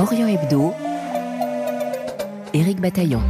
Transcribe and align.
Orient 0.00 0.28
Hebdo, 0.28 0.72
Éric 2.54 2.80
Bataillon. 2.80 3.20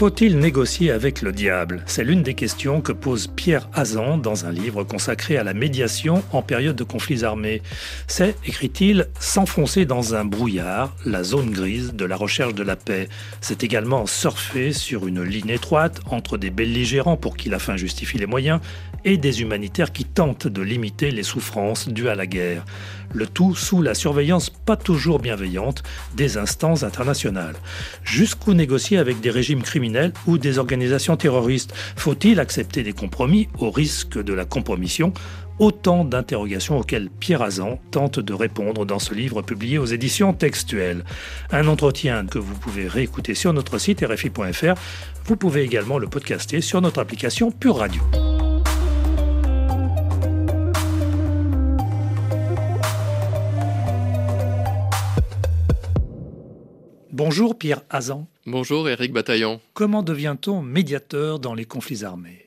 Faut-il 0.00 0.38
négocier 0.38 0.92
avec 0.92 1.20
le 1.20 1.30
diable? 1.30 1.82
C'est 1.84 2.04
l'une 2.04 2.22
des 2.22 2.32
questions 2.32 2.80
que 2.80 2.90
pose 2.90 3.26
Pierre 3.26 3.68
Hazan 3.74 4.16
dans 4.16 4.46
un 4.46 4.50
livre 4.50 4.82
consacré 4.82 5.36
à 5.36 5.44
la 5.44 5.52
médiation 5.52 6.22
en 6.32 6.40
période 6.40 6.74
de 6.74 6.84
conflits 6.84 7.22
armés. 7.22 7.60
C'est, 8.06 8.34
écrit-il, 8.46 9.08
s'enfoncer 9.18 9.84
dans 9.84 10.14
un 10.14 10.24
brouillard, 10.24 10.96
la 11.04 11.22
zone 11.22 11.50
grise 11.50 11.92
de 11.92 12.06
la 12.06 12.16
recherche 12.16 12.54
de 12.54 12.62
la 12.62 12.76
paix. 12.76 13.10
C'est 13.42 13.62
également 13.62 14.06
surfer 14.06 14.72
sur 14.72 15.06
une 15.06 15.22
ligne 15.22 15.50
étroite 15.50 16.00
entre 16.06 16.38
des 16.38 16.48
belligérants 16.48 17.18
pour 17.18 17.36
qui 17.36 17.50
la 17.50 17.58
fin 17.58 17.76
justifie 17.76 18.16
les 18.16 18.24
moyens 18.24 18.60
et 19.04 19.18
des 19.18 19.42
humanitaires 19.42 19.92
qui 19.92 20.06
tentent 20.06 20.46
de 20.46 20.62
limiter 20.62 21.10
les 21.10 21.22
souffrances 21.22 21.88
dues 21.88 22.08
à 22.08 22.14
la 22.14 22.26
guerre. 22.26 22.64
Le 23.12 23.26
tout 23.26 23.54
sous 23.54 23.82
la 23.82 23.94
surveillance 23.94 24.50
pas 24.50 24.76
toujours 24.76 25.18
bienveillante 25.18 25.82
des 26.16 26.38
instances 26.38 26.84
internationales. 26.84 27.56
Jusqu'où 28.04 28.54
négocier 28.54 28.96
avec 28.98 29.20
des 29.20 29.30
régimes 29.30 29.62
criminels? 29.62 29.89
Ou 30.26 30.38
des 30.38 30.58
organisations 30.58 31.16
terroristes 31.16 31.74
Faut-il 31.96 32.40
accepter 32.40 32.82
des 32.82 32.92
compromis 32.92 33.48
au 33.58 33.70
risque 33.70 34.22
de 34.22 34.32
la 34.32 34.44
compromission? 34.44 35.12
Autant 35.58 36.06
d'interrogations 36.06 36.78
auxquelles 36.78 37.10
Pierre 37.10 37.42
Azan 37.42 37.78
tente 37.90 38.18
de 38.18 38.32
répondre 38.32 38.86
dans 38.86 38.98
ce 38.98 39.12
livre 39.12 39.42
publié 39.42 39.76
aux 39.76 39.84
éditions 39.84 40.32
textuelles. 40.32 41.04
Un 41.50 41.68
entretien 41.68 42.24
que 42.24 42.38
vous 42.38 42.54
pouvez 42.54 42.88
réécouter 42.88 43.34
sur 43.34 43.52
notre 43.52 43.76
site 43.76 44.02
rfi.fr. 44.02 44.74
Vous 45.26 45.36
pouvez 45.36 45.62
également 45.62 45.98
le 45.98 46.06
podcaster 46.06 46.62
sur 46.62 46.80
notre 46.80 47.00
application 47.00 47.50
Pure 47.50 47.76
Radio. 47.76 48.02
Bonjour 57.12 57.58
Pierre 57.58 57.82
Hazan. 57.90 58.28
Bonjour 58.46 58.88
Éric 58.88 59.12
Bataillon. 59.12 59.60
Comment 59.74 60.04
devient-on 60.04 60.62
médiateur 60.62 61.40
dans 61.40 61.54
les 61.54 61.64
conflits 61.64 62.04
armés? 62.04 62.46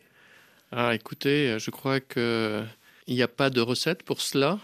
Ah 0.71 0.95
écoutez, 0.95 1.57
je 1.59 1.69
crois 1.69 1.99
qu'il 1.99 2.65
n'y 3.09 3.21
a 3.21 3.27
pas 3.27 3.49
de 3.49 3.59
recette 3.59 4.03
pour 4.03 4.21
cela. 4.21 4.59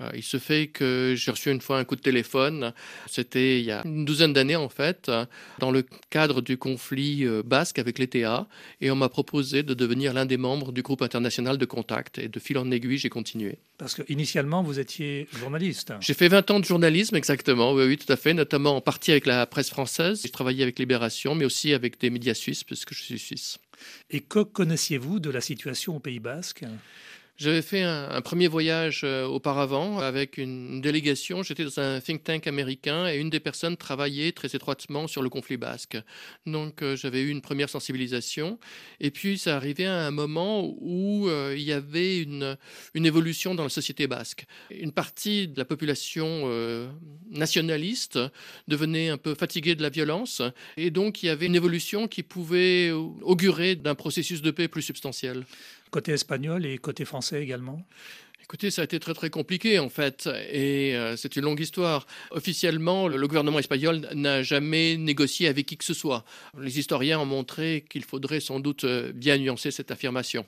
Euh, 0.00 0.10
il 0.14 0.22
se 0.22 0.38
fait 0.38 0.68
que 0.68 1.14
j'ai 1.16 1.30
reçu 1.30 1.50
une 1.50 1.60
fois 1.60 1.78
un 1.78 1.84
coup 1.84 1.96
de 1.96 2.00
téléphone, 2.00 2.72
c'était 3.06 3.58
il 3.58 3.66
y 3.66 3.72
a 3.72 3.82
une 3.84 4.04
douzaine 4.04 4.32
d'années 4.32 4.56
en 4.56 4.68
fait, 4.68 5.10
dans 5.58 5.70
le 5.70 5.84
cadre 6.10 6.40
du 6.40 6.56
conflit 6.56 7.24
euh, 7.24 7.42
basque 7.44 7.78
avec 7.78 7.98
l'ETA, 7.98 8.46
et 8.80 8.90
on 8.90 8.96
m'a 8.96 9.08
proposé 9.08 9.62
de 9.62 9.74
devenir 9.74 10.12
l'un 10.12 10.26
des 10.26 10.36
membres 10.36 10.72
du 10.72 10.82
groupe 10.82 11.02
international 11.02 11.58
de 11.58 11.64
contact. 11.64 12.18
Et 12.18 12.28
de 12.28 12.38
fil 12.38 12.58
en 12.58 12.70
aiguille, 12.70 12.98
j'ai 12.98 13.08
continué. 13.08 13.58
Parce 13.78 13.94
qu'initialement, 13.94 14.62
vous 14.62 14.78
étiez 14.78 15.26
journaliste. 15.38 15.92
J'ai 16.00 16.14
fait 16.14 16.28
20 16.28 16.50
ans 16.50 16.60
de 16.60 16.64
journalisme, 16.64 17.16
exactement, 17.16 17.72
oui, 17.72 17.84
oui, 17.86 17.96
tout 17.96 18.12
à 18.12 18.16
fait, 18.16 18.34
notamment 18.34 18.76
en 18.76 18.80
partie 18.80 19.10
avec 19.10 19.26
la 19.26 19.46
presse 19.46 19.70
française. 19.70 20.20
J'ai 20.22 20.30
travaillé 20.30 20.62
avec 20.62 20.78
Libération, 20.78 21.34
mais 21.34 21.44
aussi 21.44 21.74
avec 21.74 22.00
des 22.00 22.10
médias 22.10 22.34
suisses, 22.34 22.64
puisque 22.64 22.94
je 22.94 23.02
suis 23.02 23.18
suisse. 23.18 23.58
Et 24.10 24.20
que 24.20 24.40
connaissiez-vous 24.40 25.20
de 25.20 25.30
la 25.30 25.40
situation 25.40 25.96
au 25.96 26.00
Pays 26.00 26.20
basque? 26.20 26.64
J'avais 27.40 27.62
fait 27.62 27.82
un, 27.82 28.20
premier 28.20 28.48
voyage 28.48 29.00
euh, 29.02 29.24
auparavant 29.24 29.98
avec 29.98 30.36
une, 30.36 30.82
délégation. 30.82 31.42
J'étais 31.42 31.64
dans 31.64 31.80
un 31.80 31.98
think 31.98 32.22
tank 32.22 32.46
américain 32.46 33.08
et 33.08 33.16
une 33.16 33.30
des 33.30 33.40
personnes 33.40 33.78
travaillait 33.78 34.32
très 34.32 34.54
étroitement 34.54 35.08
sur 35.08 35.22
le 35.22 35.30
conflit 35.30 35.56
basque. 35.56 35.96
Donc 36.44 36.82
euh, 36.82 36.96
j'avais 36.96 37.22
eu 37.22 37.30
une 37.30 37.40
première 37.40 37.70
sensibilisation. 37.70 38.58
Et 39.00 39.10
puis 39.10 39.38
ça 39.38 39.56
arrivait 39.56 39.86
à 39.86 40.06
un 40.06 40.10
moment 40.10 40.70
où 40.80 41.28
euh, 41.28 41.54
il 41.56 41.62
y 41.62 41.72
avait 41.72 42.18
une, 42.18 42.58
une 42.92 43.06
évolution 43.06 43.54
dans 43.54 43.62
la 43.62 43.70
société 43.70 44.06
basque. 44.06 44.44
Une 44.70 44.92
partie 44.92 45.48
de 45.48 45.58
la 45.58 45.64
population 45.64 46.20
nationaliste 47.30 48.18
devenait 48.68 49.08
un 49.08 49.16
peu 49.16 49.34
fatiguée 49.34 49.74
de 49.74 49.82
la 49.82 49.88
violence. 49.88 50.42
Et 50.76 50.90
donc 50.90 51.22
il 51.22 51.26
y 51.26 51.28
avait 51.30 51.46
une 51.46 51.56
évolution 51.56 52.06
qui 52.06 52.22
pouvait 52.22 52.90
augurer 52.90 53.76
d'un 53.76 53.94
processus 53.94 54.42
de 54.42 54.50
paix 54.50 54.68
plus 54.68 54.82
substantiel 54.82 55.46
côté 55.90 56.12
espagnol 56.12 56.64
et 56.66 56.78
côté 56.78 57.04
français 57.04 57.42
également 57.42 57.84
Écoutez, 58.50 58.72
ça 58.72 58.82
a 58.82 58.84
été 58.84 58.98
très 58.98 59.14
très 59.14 59.30
compliqué 59.30 59.78
en 59.78 59.88
fait, 59.88 60.28
et 60.50 60.96
euh, 60.96 61.14
c'est 61.16 61.36
une 61.36 61.44
longue 61.44 61.60
histoire. 61.60 62.04
Officiellement, 62.32 63.06
le, 63.06 63.28
gouvernement 63.28 63.60
espagnol 63.60 64.08
n'a 64.12 64.42
jamais 64.42 64.96
négocié 64.96 65.46
avec 65.46 65.66
qui 65.66 65.76
que 65.76 65.84
ce 65.84 65.94
soit. 65.94 66.24
Les 66.58 66.80
historiens 66.80 67.20
ont 67.20 67.26
montré 67.26 67.84
qu'il 67.88 68.02
faudrait 68.02 68.40
sans 68.40 68.58
doute 68.58 68.82
euh, 68.82 69.12
bien 69.12 69.38
nuancer 69.38 69.70
cette 69.70 69.92
affirmation. 69.92 70.44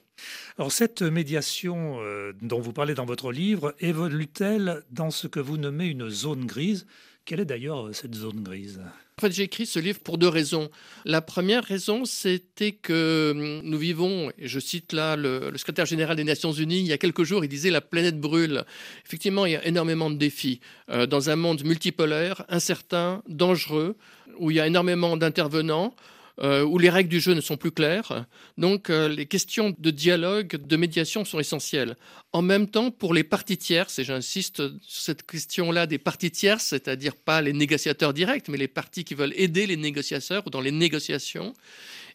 Alors 0.59 0.73
cette 0.73 1.03
médiation 1.03 1.99
euh, 2.01 2.33
dont 2.43 2.59
vous 2.59 2.73
parlez 2.73 2.95
dans 2.95 3.05
votre 3.05 3.31
livre 3.31 3.73
évolue-t-elle 3.79 4.83
dans 4.91 5.13
ce 5.13 5.29
que 5.29 5.39
vous 5.39 5.57
nommez 5.57 5.87
une 5.87 6.09
zone 6.09 6.45
grise? 6.45 6.87
Quelle 7.25 7.39
est 7.39 7.45
d'ailleurs 7.45 7.95
cette 7.95 8.17
zone 8.17 8.43
grise? 8.43 8.81
En 9.23 9.27
fait, 9.27 9.33
j'ai 9.33 9.45
écrit 9.45 9.67
ce 9.67 9.79
livre 9.79 10.01
pour 10.01 10.19
deux 10.19 10.27
raisons. 10.27 10.69
La 11.05 11.21
première 11.21 11.63
raison, 11.63 12.05
c'était 12.05 12.73
que 12.73 13.31
hum, 13.31 13.61
nous 13.63 13.79
vivons, 13.79 14.33
et 14.37 14.49
je 14.49 14.59
cite 14.59 14.93
là 14.93 15.15
le, 15.15 15.53
secrétaire 15.57 15.87
général 15.87 16.17
des 16.17 16.25
Nations 16.25 16.51
Unies, 16.51 16.81
il 16.81 16.87
y 16.87 16.93
a 16.93 16.99
quelques 16.99 17.23
jours, 17.23 17.45
il 17.45 17.49
disait 17.49 17.71
la 17.71 17.81
planète 17.81 18.19
brûle. 18.19 18.65
Effectivement, 19.07 19.47
il 19.47 19.53
y 19.53 19.57
a 19.57 19.65
énormément 19.65 20.11
de 20.11 20.17
défis 20.17 20.61
euh, 20.91 21.07
dans 21.07 21.31
un 21.31 21.37
monde 21.37 21.63
multipolaire, 21.63 22.45
incertain, 22.49 23.23
dangereux, 23.29 23.95
où 24.41 24.51
il 24.51 24.57
y 24.57 24.61
a 24.61 24.67
énormément 24.67 25.17
d'intervenants. 25.17 25.95
Euh, 26.41 26.65
où 26.65 26.79
les 26.79 26.89
règles 26.89 27.11
du 27.11 27.21
jeu 27.21 27.35
ne 27.35 27.43
sont 27.43 27.59
plus 27.59 27.73
claires. 27.73 28.25
Donc 28.57 28.89
euh, 28.89 29.07
les 29.07 29.27
questions 29.27 29.75
de 29.79 29.91
dialogue, 29.91 30.57
de 30.57 30.77
médiation 30.77 31.27
sont 31.27 31.39
essentielles. 31.39 31.95
En 32.33 32.41
même 32.41 32.69
temps, 32.69 32.91
pour 32.91 33.13
les 33.13 33.23
parties 33.23 33.59
tierces, 33.59 33.99
et 33.99 34.05
j'insiste 34.05 34.63
sur 34.81 35.03
cette 35.03 35.27
question-là 35.27 35.87
des 35.87 35.99
parties 35.99 36.31
tierces, 36.31 36.65
c'est-à-dire 36.65 37.17
pas 37.17 37.43
les 37.43 37.53
négociateurs 37.53 38.15
directs, 38.15 38.49
mais 38.49 38.57
les 38.57 38.69
parties 38.69 39.05
qui 39.05 39.15
veulent 39.15 39.35
aider 39.37 39.67
les 39.67 39.77
négociateurs 39.77 40.45
dans 40.45 40.63
les 40.63 40.71
négociations, 40.71 41.53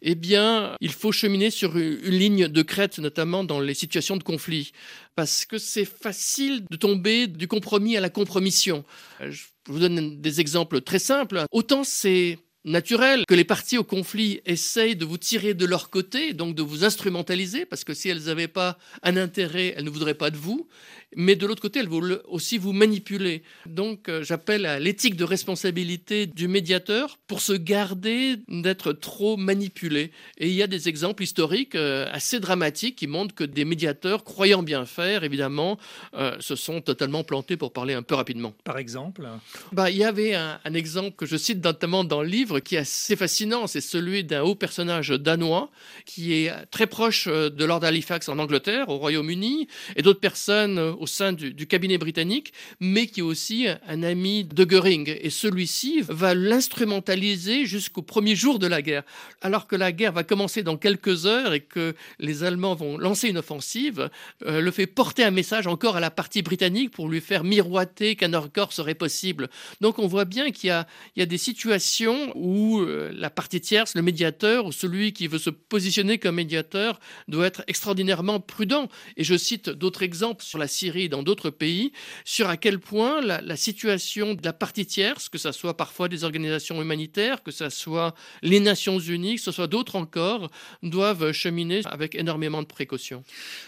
eh 0.02 0.16
bien, 0.16 0.76
il 0.82 0.94
faut 0.94 1.12
cheminer 1.12 1.52
sur 1.52 1.78
une 1.78 2.00
ligne 2.00 2.48
de 2.48 2.62
crête, 2.64 2.98
notamment 2.98 3.44
dans 3.44 3.60
les 3.60 3.74
situations 3.76 4.18
de 4.18 4.24
conflit, 4.24 4.72
parce 5.16 5.46
que 5.46 5.60
c'est 5.60 5.86
facile 5.86 6.66
de 6.70 6.76
tomber 6.78 7.28
du 7.28 7.48
compromis 7.48 7.98
à 7.98 8.02
la 8.02 8.10
compromission. 8.10 8.84
Euh, 9.22 9.32
je 9.32 9.44
vous 9.68 9.80
donne 9.80 10.22
des 10.22 10.40
exemples 10.42 10.82
très 10.82 11.00
simples. 11.00 11.44
Autant 11.52 11.84
c'est 11.84 12.40
naturel 12.68 13.24
que 13.28 13.34
les 13.34 13.46
parties 13.46 13.78
au 13.78 13.84
conflit 13.84 14.42
essayent 14.46 14.96
de 14.96 15.06
vous 15.06 15.18
tirer 15.18 15.54
de 15.54 15.66
leur 15.66 15.90
côté, 15.90 16.34
donc 16.34 16.54
de 16.54 16.62
vous 16.62 16.84
instrumentaliser, 16.84 17.66
parce 17.66 17.84
que 17.84 17.94
si 17.94 18.10
elles 18.10 18.26
n'avaient 18.26 18.48
pas 18.48 18.78
un 19.04 19.18
intérêt, 19.18 19.74
elles 19.76 19.86
ne 19.86 19.90
voudraient 19.90 20.14
pas 20.14 20.30
de 20.30 20.38
vous 20.38 20.68
mais 21.16 21.36
de 21.36 21.46
l'autre 21.46 21.62
côté, 21.62 21.80
elle 21.80 21.90
veut 21.90 22.22
aussi 22.28 22.58
vous 22.58 22.74
manipuler. 22.74 23.44
Donc 23.66 24.10
euh, 24.10 24.24
j'appelle 24.24 24.66
à 24.66 24.80
l'éthique 24.80 25.16
de 25.16 25.24
responsabilité 25.24 26.26
du 26.28 26.48
médiateur 26.48 27.18
pour 27.28 27.42
se 27.42 27.54
garder 27.54 28.38
d'être 28.50 28.92
trop 28.92 29.38
manipulé. 29.38 30.12
Et 30.38 30.50
il 30.50 30.54
y 30.54 30.64
a 30.64 30.68
des 30.68 30.90
exemples 30.90 31.24
historiques 31.24 31.76
euh, 31.76 32.08
assez 32.12 32.40
dramatiques 32.40 32.98
qui 32.98 33.08
montrent 33.08 33.34
que 33.34 33.46
des 33.46 33.64
médiateurs, 33.64 34.24
croyant 34.24 34.64
bien 34.64 34.86
faire, 34.86 35.24
évidemment, 35.24 35.78
euh, 36.14 36.36
se 36.40 36.56
sont 36.56 36.82
totalement 36.82 37.24
plantés 37.24 37.56
pour 37.56 37.72
parler 37.72 37.94
un 37.94 38.04
peu 38.04 38.16
rapidement. 38.16 38.54
Par 38.64 38.78
exemple? 38.78 39.28
Bah, 39.72 39.90
Il 39.90 39.98
y 39.98 40.04
avait 40.04 40.36
un, 40.36 40.60
un 40.64 40.74
exemple 40.74 41.16
que 41.16 41.26
je 41.26 41.38
cite 41.38 41.64
notamment 41.64 42.04
dans 42.04 42.22
le 42.22 42.28
livre 42.28 42.60
qui 42.60 42.76
est 42.76 42.80
assez 42.80 43.16
fascinant, 43.16 43.68
c'est 43.68 43.82
celui 43.82 44.24
d'un 44.24 44.44
haut 44.44 44.56
personnage 44.56 45.10
danois 45.10 45.72
qui 46.06 46.34
est 46.34 46.52
très 46.70 46.88
proche 46.88 47.28
de 47.28 47.66
Lord 47.66 47.84
Halifax 47.84 48.30
en 48.30 48.40
Angleterre, 48.40 48.90
au 48.90 48.98
Royaume-Uni, 48.98 49.68
et 49.96 50.02
d'autres 50.02 50.20
personnes 50.20 50.97
au 50.98 51.08
sein 51.08 51.34
du, 51.34 51.68
cabinet 51.68 51.98
britannique, 51.98 52.54
mais 52.80 53.08
qui 53.08 53.20
est 53.20 53.24
aussi 53.24 53.68
un 53.88 54.04
ami 54.04 54.44
de 54.44 54.64
Goering. 54.64 55.18
Et 55.22 55.30
celui-ci 55.30 56.02
va 56.08 56.34
l'instrumentaliser 56.34 57.66
jusqu'au 57.66 58.02
premier 58.02 58.36
jour 58.36 58.60
de 58.60 58.68
la 58.68 58.82
guerre. 58.82 59.04
Alors 59.42 59.68
que 59.68 59.76
la 59.76 59.92
guerre 59.92 60.14
va 60.14 60.24
commencer 60.24 60.64
dans 60.64 60.78
quelques 60.78 61.26
heures 61.26 61.54
et 61.54 61.62
que 61.62 61.96
les 62.20 62.44
Allemands 62.44 62.76
vont 62.76 62.98
lancer 62.98 63.30
une 63.30 63.38
offensive, 63.38 64.10
euh, 64.46 64.62
le 64.62 64.72
fait 64.72 64.88
porter 64.88 65.24
un 65.24 65.32
message 65.32 65.68
encore 65.68 65.96
à 65.96 66.00
la 66.00 66.12
partie 66.12 66.42
britannique 66.42 66.92
pour 66.92 67.10
lui 67.10 67.22
faire 67.22 67.44
miroiter 67.44 68.16
qu'un 68.16 68.34
accord 68.34 68.74
serait 68.74 68.96
possible. 68.96 69.50
Donc 69.82 70.00
on 70.00 70.08
voit 70.08 70.26
bien 70.26 70.52
qu'il 70.52 70.70
y, 70.70 71.22
a, 71.22 71.26
des 71.26 71.38
situations 71.38 72.32
où 72.36 72.80
euh, 72.80 73.12
la 73.14 73.30
partie 73.30 73.62
tierce, 73.62 73.96
le 73.96 74.02
médiateur 74.02 74.66
ou 74.66 74.72
celui 74.72 75.14
qui 75.14 75.28
veut 75.28 75.40
se 75.40 75.50
positionner 75.50 76.18
comme 76.18 76.36
médiateur 76.36 77.00
doit 77.28 77.48
être 77.48 77.64
extraordinairement 77.68 78.40
prudent. 78.40 78.90
Et 79.18 79.24
je 79.24 79.36
cite 79.36 79.70
d'autres 79.70 80.04
exemples 80.04 80.44
sur 80.44 80.58
la 80.58 80.68
Syrie 80.68 80.87
dans 81.10 81.24
d'autres 81.24 81.50
pays, 81.50 81.92
sur 82.26 82.50
à 82.50 82.58
quel 82.58 82.80
point 82.80 83.22
la, 83.22 83.56
situation 83.56 84.34
de 84.34 84.44
la 84.44 84.54
partie 84.54 84.86
tierce, 84.86 85.30
que 85.30 85.38
ce 85.38 85.52
soit 85.52 85.76
parfois 85.76 86.08
des 86.08 86.24
organisations 86.24 86.82
humanitaires, 86.82 87.44
que 87.44 87.52
ce 87.52 87.70
soit 87.70 88.14
les 88.42 88.60
Nations 88.60 89.00
Unies, 89.00 89.36
que 89.36 89.42
ce 89.42 89.52
soit 89.52 89.68
d'autres 89.68 89.96
encore, 89.96 90.50
doivent 90.84 91.32
cheminer 91.32 91.82
avec 91.86 92.16
énormément 92.16 92.62
de 92.62 92.68
précautions. 92.68 93.24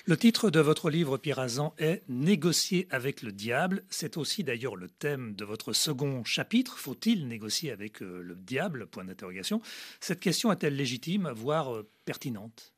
Le 0.06 0.18
titre 0.18 0.50
de 0.50 0.60
votre 0.60 0.90
livre, 0.90 1.18
Pierre 1.18 1.40
Azan, 1.40 1.74
est 1.78 2.04
Négocier 2.08 2.88
avec 2.90 3.22
le 3.22 3.32
diable. 3.32 3.84
C'est 3.90 4.18
aussi 4.18 4.44
d'ailleurs 4.44 4.76
le 4.76 4.90
thème 4.90 5.36
de 5.36 5.46
votre 5.46 5.74
second 5.74 6.24
chapitre. 6.24 6.78
Faut-il 6.78 7.28
négocier 7.28 7.72
avec 7.72 8.02
euh, 8.02 8.22
le 8.22 8.36
diable? 8.36 8.88
Cette 10.00 10.20
question 10.20 10.52
est-elle 10.52 10.76
légitime, 10.76 11.32
voire 11.36 11.74
euh, 11.74 11.90
pertinente? 12.06 12.74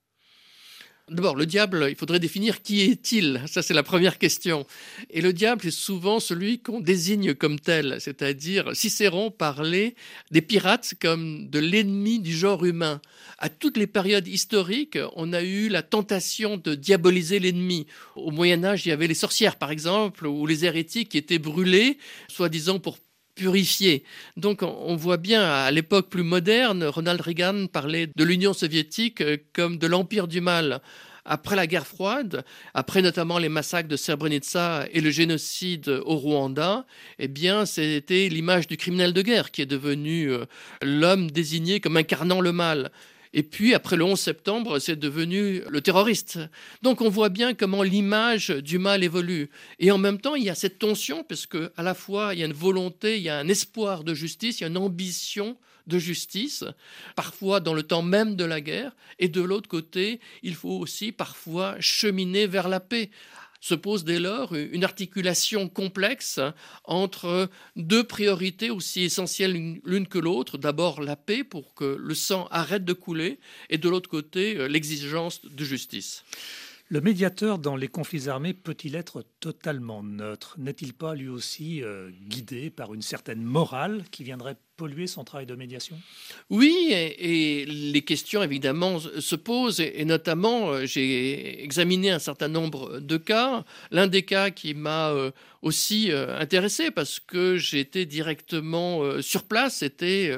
D'abord, 1.12 1.36
le 1.36 1.46
diable, 1.46 1.88
il 1.90 1.98
faudrait 1.98 2.22
définir 2.22 2.62
qui 2.62 2.80
est-il 2.84 3.42
Ça, 3.46 3.62
c'est 3.62 3.74
la 3.74 3.84
première 3.84 4.18
question. 4.18 4.66
Et 5.10 5.20
le 5.20 5.34
diable, 5.34 5.60
c'est 5.64 5.70
souvent 5.70 6.22
celui 6.22 6.60
qu'on 6.60 6.80
désigne 6.80 7.34
comme 7.34 7.60
tel, 7.60 7.98
c'est-à-dire 8.00 8.74
Cicéron 8.74 9.30
parlait 9.30 9.96
des 10.32 10.42
pirates 10.42 10.94
comme 11.02 11.50
de 11.50 11.60
l'ennemi 11.60 12.20
du 12.20 12.32
genre 12.32 12.64
humain. 12.64 13.02
À 13.40 13.50
toutes 13.50 13.76
les 13.76 13.88
périodes 13.88 14.30
historiques, 14.30 14.98
on 15.18 15.34
a 15.34 15.44
eu 15.44 15.68
la 15.68 15.82
tentation 15.84 16.56
de 16.56 16.76
diaboliser 16.76 17.40
l'ennemi. 17.40 17.88
Au 18.16 18.32
Moyen 18.32 18.64
Âge, 18.64 18.86
il 18.86 18.90
y 18.90 18.94
avait 18.94 19.08
les 19.08 19.14
sorcières, 19.14 19.58
par 19.58 19.72
exemple, 19.72 20.26
ou 20.26 20.48
les 20.48 20.64
hérétiques 20.64 21.10
qui 21.10 21.18
étaient 21.18 21.40
brûlés, 21.40 21.98
soi-disant 22.30 22.80
pour 22.80 22.98
purifié. 23.36 24.04
Donc 24.38 24.62
on 24.64 24.96
voit 24.96 25.18
bien 25.18 25.44
à 25.44 25.72
l'époque 25.72 26.10
plus 26.10 26.24
moderne, 26.24 26.84
Ronald 26.84 27.22
Reagan 27.22 27.68
parlait 27.68 28.08
de 28.16 28.24
l'Union 28.24 28.54
soviétique 28.54 29.22
euh, 29.22 29.38
comme 29.54 29.78
de 29.78 29.88
l'empire 29.88 30.28
du 30.28 30.42
mal. 30.42 30.82
Après 31.24 31.56
la 31.56 31.68
guerre 31.68 31.86
froide, 31.86 32.44
après 32.74 33.04
notamment 33.04 33.38
les 33.38 33.50
massacres 33.50 33.88
de 33.88 33.96
Srebrenica 33.96 34.88
et 34.92 35.02
le 35.02 35.12
génocide 35.12 35.88
au 36.06 36.16
Rwanda, 36.16 36.86
eh 37.20 37.28
bien, 37.28 37.68
c'était 37.68 38.28
l'image 38.28 38.66
du 38.66 38.76
criminel 38.76 39.14
de 39.14 39.22
guerre 39.22 39.52
qui 39.52 39.62
est 39.62 39.68
devenu 39.68 40.32
euh, 40.32 40.46
l'homme 40.82 41.30
désigné 41.30 41.80
comme 41.80 41.98
incarnant 41.98 42.42
le 42.42 42.52
mal. 42.52 42.92
Et 43.34 43.44
puis, 43.44 43.74
après 43.74 43.96
le 43.96 44.04
11 44.04 44.20
septembre, 44.20 44.80
c'est 44.80 44.98
devenu 44.98 45.62
le 45.70 45.82
terroriste. 45.82 46.40
Donc, 46.82 47.02
on 47.02 47.10
voit 47.10 47.30
bien 47.30 47.54
comment 47.54 47.84
l'image 47.84 48.50
du 48.50 48.78
mal 48.78 49.04
évolue. 49.04 49.50
Et 49.80 49.92
en 49.92 49.98
même 49.98 50.20
temps, 50.20 50.36
il 50.36 50.44
y 50.44 50.50
a 50.50 50.56
cette 50.56 50.80
tension, 50.80 51.24
parce 51.24 51.46
qu'à 51.46 51.70
la 51.78 51.94
fois, 51.94 52.34
il 52.34 52.40
y 52.40 52.44
a 52.44 52.46
une 52.46 52.54
volonté, 52.54 53.18
il 53.18 53.24
y 53.24 53.30
a 53.30 53.38
un 53.38 53.48
espoir 53.48 54.04
de 54.04 54.14
justice, 54.14 54.60
il 54.60 54.64
y 54.64 54.66
a 54.66 54.70
une 54.70 54.78
ambition 54.78 55.58
de 55.88 55.98
justice, 55.98 56.64
parfois 57.16 57.60
dans 57.60 57.74
le 57.74 57.84
temps 57.84 58.04
même 58.04 58.36
de 58.36 58.46
la 58.46 58.62
guerre, 58.62 58.96
et 59.20 59.30
de 59.30 59.42
l'autre 59.42 59.70
côté, 59.70 60.20
il 60.44 60.56
faut 60.56 60.78
aussi 60.78 61.12
parfois 61.12 61.76
cheminer 61.80 62.48
vers 62.48 62.70
la 62.70 62.80
paix 62.80 63.10
se 63.62 63.76
pose 63.76 64.04
dès 64.04 64.20
lors 64.20 64.54
une 64.56 64.84
articulation 64.84 65.70
complexe 65.70 66.40
entre 66.84 67.50
deux 67.76 68.04
priorités 68.04 68.72
aussi 68.72 69.04
essentielles 69.04 69.80
l'une 69.86 70.08
que 70.08 70.18
l'autre. 70.18 70.58
D'abord 70.58 71.02
la 71.02 71.16
paix 71.16 71.44
pour 71.44 71.74
que 71.76 71.96
le 71.98 72.16
sang 72.16 72.48
arrête 72.52 72.84
de 72.84 72.94
couler 72.94 73.40
et 73.70 73.78
de 73.78 73.88
l'autre 73.88 74.10
côté 74.10 74.58
euh, 74.58 74.68
l'exigence 74.68 75.46
de 75.46 75.64
justice. 75.64 76.24
Le 76.92 77.00
médiateur 77.00 77.58
dans 77.58 77.78
les 77.78 77.88
conflits 77.88 78.28
armés 78.28 78.54
peut-il 78.54 78.98
être 78.98 79.24
totalement 79.40 80.04
neutre? 80.04 80.56
N'est-il 80.58 80.94
pas 80.94 81.16
lui 81.16 81.30
aussi 81.30 81.82
euh, 81.82 82.10
guidé 82.28 82.70
par 82.70 82.94
une 82.94 83.02
certaine 83.02 83.42
morale 83.42 84.04
qui 84.12 84.26
viendrait 84.26 84.58
polluer 84.76 85.08
son 85.08 85.24
travail 85.24 85.46
de 85.46 85.56
médiation? 85.56 85.98
Oui, 86.50 86.90
et, 86.92 87.66
les 87.66 88.02
questions 88.02 88.44
évidemment 88.44 89.00
se 89.00 89.36
posent, 89.38 89.80
et, 89.80 90.04
notamment 90.04 90.70
euh, 90.70 90.86
j'ai 90.86 91.64
examiné 91.64 92.12
un 92.12 92.20
certain 92.20 92.50
nombre 92.50 93.00
de 93.00 93.16
cas. 93.16 93.64
L'un 93.92 94.08
des 94.08 94.24
cas 94.24 94.50
qui 94.50 94.74
m'a 94.74 95.12
euh, 95.12 95.32
aussi 95.62 96.12
intéressé 96.12 96.92
parce 96.92 97.22
que 97.22 97.56
j'étais 97.56 98.06
directement 98.06 99.22
sur 99.22 99.44
place, 99.44 99.78
c'était 99.78 100.36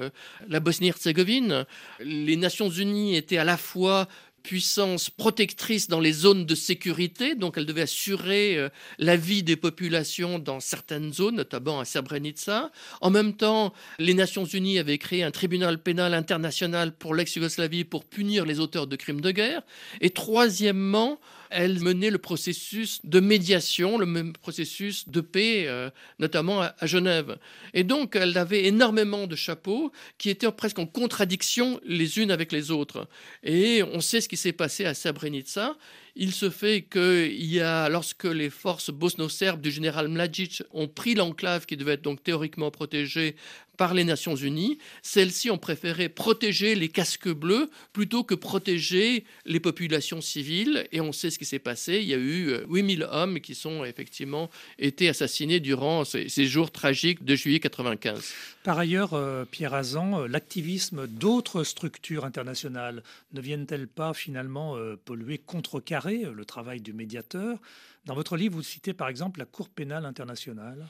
la 0.49 0.59
Bosnie-Herzégovine. 0.59 1.65
Les 2.01 2.35
Nations 2.35 2.69
Unies 2.69 3.15
étaient 3.15 3.37
à 3.37 3.45
la 3.45 3.55
fois 3.55 4.09
puissance 4.43 5.09
protectrice 5.09 5.87
dans 5.87 6.01
les 6.01 6.11
zones 6.11 6.45
de 6.45 6.53
sécurité, 6.53 7.33
donc 7.33 7.57
elle 7.57 7.65
devait 7.65 7.83
assurer 7.83 8.57
euh, 8.57 8.69
la 8.99 9.15
vie 9.15 9.41
des 9.41 9.55
populations 9.55 10.37
dans 10.37 10.59
certaines 10.59 11.13
zones, 11.13 11.37
notamment 11.37 11.79
à 11.79 11.85
Srebrenica. 11.85 12.71
En 13.01 13.09
même 13.09 13.33
temps, 13.33 13.73
les 13.99 14.13
Nations 14.13 14.45
Unies 14.45 14.79
avaient 14.79 14.97
créé 14.97 15.23
un 15.23 15.31
tribunal 15.31 15.81
pénal 15.81 16.13
international 16.13 16.91
pour 16.91 17.15
l'ex-Yougoslavie 17.15 17.85
pour 17.85 18.03
punir 18.05 18.45
les 18.45 18.59
auteurs 18.59 18.87
de 18.87 18.95
crimes 18.97 19.21
de 19.21 19.31
guerre. 19.31 19.61
Et 20.01 20.09
troisièmement, 20.09 21.19
elle 21.53 21.79
menait 21.79 22.09
le 22.09 22.17
processus 22.17 22.99
de 23.03 23.19
médiation, 23.19 23.97
le 23.97 24.05
même 24.05 24.33
processus 24.33 25.07
de 25.07 25.21
paix, 25.21 25.65
euh, 25.67 25.89
notamment 26.19 26.61
à, 26.61 26.73
Genève. 26.85 27.37
Et 27.73 27.83
donc, 27.83 28.15
elle 28.15 28.37
avait 28.37 28.65
énormément 28.65 29.27
de 29.27 29.35
chapeaux 29.35 29.91
qui 30.17 30.29
étaient 30.29 30.51
presque 30.51 30.79
en 30.79 30.85
contradiction 30.85 31.79
les 31.85 32.19
unes 32.19 32.31
avec 32.31 32.51
les 32.51 32.71
autres. 32.71 33.07
Et 33.43 33.83
on 33.83 34.01
sait 34.01 34.19
ce 34.19 34.27
qui 34.27 34.37
s'est 34.37 34.51
passé 34.51 34.85
à 34.85 34.93
Srebrenica. 34.93 35.75
Il 36.15 36.31
se 36.31 36.51
fait 36.51 36.83
qu'il 36.83 37.43
y 37.43 37.59
a, 37.59 37.89
lorsque 37.89 38.25
les 38.25 38.51
forces 38.51 38.91
bosno-serbes 38.91 39.61
du 39.61 39.71
général 39.71 40.07
Mladic 40.09 40.61
ont 40.71 40.87
pris 40.87 41.15
l'enclave 41.15 41.65
qui 41.65 41.75
devait 41.75 41.93
être 41.93 42.03
donc 42.03 42.21
théoriquement 42.21 42.69
protégée 42.69 43.35
par 43.77 43.93
les 43.93 44.03
Nations 44.03 44.35
Unies, 44.35 44.77
celles-ci 45.01 45.49
ont 45.49 45.57
préféré 45.57 46.09
protéger 46.09 46.75
les 46.75 46.89
casques 46.89 47.29
bleus 47.29 47.69
plutôt 47.91 48.23
que 48.23 48.35
protéger 48.35 49.23
les 49.45 49.59
populations 49.59 50.21
civiles. 50.21 50.87
Et 50.91 51.01
on 51.01 51.11
sait 51.11 51.29
ce 51.31 51.39
qui 51.39 51.45
s'est 51.45 51.59
passé. 51.59 51.99
Il 52.01 52.07
y 52.07 52.13
a 52.13 52.17
eu 52.17 52.55
8000 52.69 53.03
euh, 53.03 53.07
hommes 53.11 53.39
qui 53.39 53.55
sont 53.55 53.83
effectivement 53.83 54.49
été 54.77 55.09
assassinés 55.09 55.59
durant 55.59 56.05
ces, 56.05 56.45
jours 56.45 56.71
tragiques 56.71 57.23
de 57.23 57.35
juillet 57.35 57.59
95. 57.59 58.33
Par 58.63 58.77
ailleurs, 58.77 59.13
euh, 59.13 59.45
Pierre 59.45 59.73
Azan, 59.73 60.21
euh, 60.21 60.27
l'activisme 60.27 61.07
d'autres 61.07 61.63
structures 61.63 62.25
internationales 62.25 63.03
ne 63.33 63.41
viennent-elles 63.41 63.87
pas 63.87 64.13
finalement 64.13 64.77
polluer, 65.05 65.37
contrecarrer 65.37 66.02
euh, 66.07 66.33
le 66.33 66.45
travail 66.45 66.81
du 66.81 66.93
médiateur. 66.93 67.59
Dans 68.05 68.15
votre 68.15 68.37
livre, 68.37 68.55
vous 68.55 68.63
citez 68.63 68.93
par 68.93 69.07
exemple 69.07 69.39
la 69.39 69.45
Cour 69.45 69.69
pénale 69.69 70.05
internationale. 70.05 70.87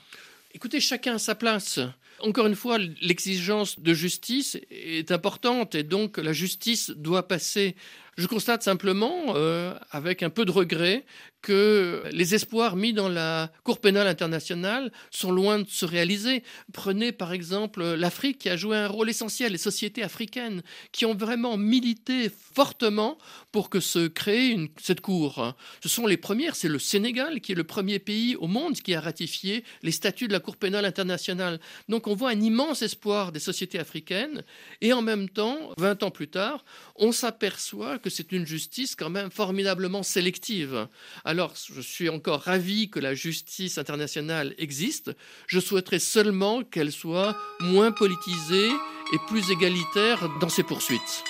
Écoutez, 0.52 0.78
chacun 0.78 1.16
à 1.16 1.18
sa 1.18 1.34
place. 1.34 1.80
Encore 2.20 2.46
une 2.46 2.54
fois, 2.54 2.78
l'exigence 2.78 3.80
de 3.80 3.92
justice 3.92 4.56
est 4.70 5.10
importante 5.10 5.74
et 5.74 5.82
donc 5.82 6.16
la 6.16 6.32
justice 6.32 6.90
doit 6.90 7.26
passer. 7.26 7.74
Je 8.16 8.26
constate 8.26 8.62
simplement, 8.62 9.34
euh, 9.34 9.74
avec 9.90 10.22
un 10.22 10.30
peu 10.30 10.44
de 10.44 10.50
regret, 10.50 11.04
que 11.44 12.04
les 12.10 12.34
espoirs 12.34 12.74
mis 12.74 12.94
dans 12.94 13.10
la 13.10 13.52
Cour 13.64 13.78
pénale 13.78 14.06
internationale 14.06 14.90
sont 15.10 15.30
loin 15.30 15.58
de 15.58 15.68
se 15.68 15.84
réaliser. 15.84 16.42
Prenez 16.72 17.12
par 17.12 17.34
exemple 17.34 17.84
l'Afrique 17.84 18.38
qui 18.38 18.48
a 18.48 18.56
joué 18.56 18.78
un 18.78 18.88
rôle 18.88 19.10
essentiel, 19.10 19.52
les 19.52 19.58
sociétés 19.58 20.02
africaines 20.02 20.62
qui 20.90 21.04
ont 21.04 21.14
vraiment 21.14 21.58
milité 21.58 22.30
fortement 22.30 23.18
pour 23.52 23.68
que 23.68 23.78
se 23.78 24.08
crée 24.08 24.56
cette 24.80 25.02
Cour. 25.02 25.54
Ce 25.82 25.88
sont 25.90 26.06
les 26.06 26.16
premières, 26.16 26.56
c'est 26.56 26.68
le 26.68 26.78
Sénégal 26.78 27.42
qui 27.42 27.52
est 27.52 27.56
le 27.56 27.64
premier 27.64 27.98
pays 27.98 28.36
au 28.36 28.46
monde 28.46 28.74
qui 28.76 28.94
a 28.94 29.00
ratifié 29.02 29.64
les 29.82 29.90
statuts 29.90 30.28
de 30.28 30.32
la 30.32 30.40
Cour 30.40 30.56
pénale 30.56 30.86
internationale. 30.86 31.60
Donc 31.90 32.06
on 32.06 32.14
voit 32.14 32.30
un 32.30 32.40
immense 32.40 32.80
espoir 32.80 33.32
des 33.32 33.40
sociétés 33.40 33.78
africaines 33.78 34.44
et 34.80 34.94
en 34.94 35.02
même 35.02 35.28
temps, 35.28 35.58
20 35.76 36.04
ans 36.04 36.10
plus 36.10 36.28
tard, 36.28 36.64
on 36.96 37.12
s'aperçoit 37.12 37.98
que 38.04 38.10
c'est 38.10 38.32
une 38.32 38.46
justice 38.46 38.94
quand 38.96 39.08
même 39.08 39.30
formidablement 39.30 40.02
sélective. 40.02 40.88
Alors, 41.24 41.54
je 41.56 41.80
suis 41.80 42.10
encore 42.10 42.42
ravi 42.42 42.90
que 42.90 43.00
la 43.00 43.14
justice 43.14 43.78
internationale 43.78 44.54
existe. 44.58 45.10
Je 45.46 45.58
souhaiterais 45.58 46.00
seulement 46.00 46.62
qu'elle 46.62 46.92
soit 46.92 47.34
moins 47.60 47.92
politisée 47.92 48.68
et 49.14 49.18
plus 49.26 49.50
égalitaire 49.50 50.28
dans 50.38 50.50
ses 50.50 50.64
poursuites. 50.64 51.24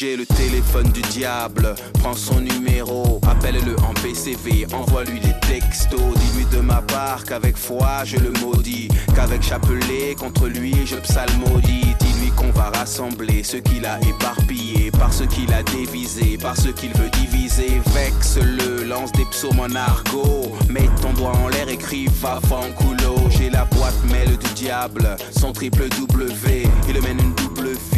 J'ai 0.00 0.16
le 0.16 0.24
téléphone 0.24 0.88
du 0.92 1.02
diable, 1.02 1.74
prends 1.98 2.14
son 2.14 2.40
numéro, 2.40 3.20
appelle-le 3.28 3.76
en 3.80 3.92
PCV, 4.02 4.66
envoie-lui 4.72 5.20
des 5.20 5.34
textos, 5.46 6.00
dis-lui 6.16 6.46
de 6.46 6.60
ma 6.62 6.80
part 6.80 7.22
qu'avec 7.24 7.54
foi 7.54 8.04
je 8.04 8.16
le 8.16 8.32
maudis, 8.40 8.88
qu'avec 9.14 9.42
chapelet 9.42 10.14
contre 10.18 10.48
lui 10.48 10.74
je 10.86 10.96
psalmodie, 10.96 11.94
dis-lui 12.00 12.30
qu'on 12.34 12.50
va 12.50 12.70
rassembler 12.70 13.42
ce 13.44 13.58
qu'il 13.58 13.84
a 13.84 14.00
éparpillé, 14.08 14.90
par 14.90 15.12
ce 15.12 15.24
qu'il 15.24 15.52
a 15.52 15.62
dévisé, 15.64 16.38
par 16.38 16.56
ce 16.56 16.68
qu'il 16.68 16.94
veut 16.94 17.10
diviser, 17.10 17.82
vexe-le, 17.94 18.84
lance 18.84 19.12
des 19.12 19.26
psaumes 19.26 19.60
en 19.60 19.74
argot, 19.76 20.50
mets 20.70 20.88
ton 21.02 21.12
doigt 21.12 21.36
en 21.44 21.48
l'air, 21.48 21.68
écris 21.68 22.08
va 22.22 22.40
fanculo, 22.48 23.16
j'ai 23.28 23.50
la 23.50 23.66
boîte 23.66 24.02
mail 24.10 24.38
du 24.38 24.50
diable, 24.54 25.14
son 25.38 25.52
triple 25.52 25.90
W, 25.90 26.66
il 26.88 27.02
mène 27.02 27.18
une 27.20 27.34
envahit 27.60 27.89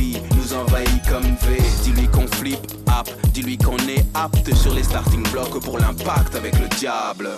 comme 1.13 1.25
V. 1.25 1.59
Dis-lui 1.83 2.09
qu'on 2.09 2.27
flippe, 2.27 2.67
app, 2.87 3.09
dis-lui 3.35 3.59
qu'on 3.59 3.77
est 3.77 4.05
apte 4.15 4.55
sur 4.55 4.73
les 4.73 4.83
starting 4.83 5.23
blocks 5.31 5.63
pour 5.63 5.79
l'impact 5.79 6.35
avec 6.35 6.59
le 6.59 6.69
diable. 6.69 7.29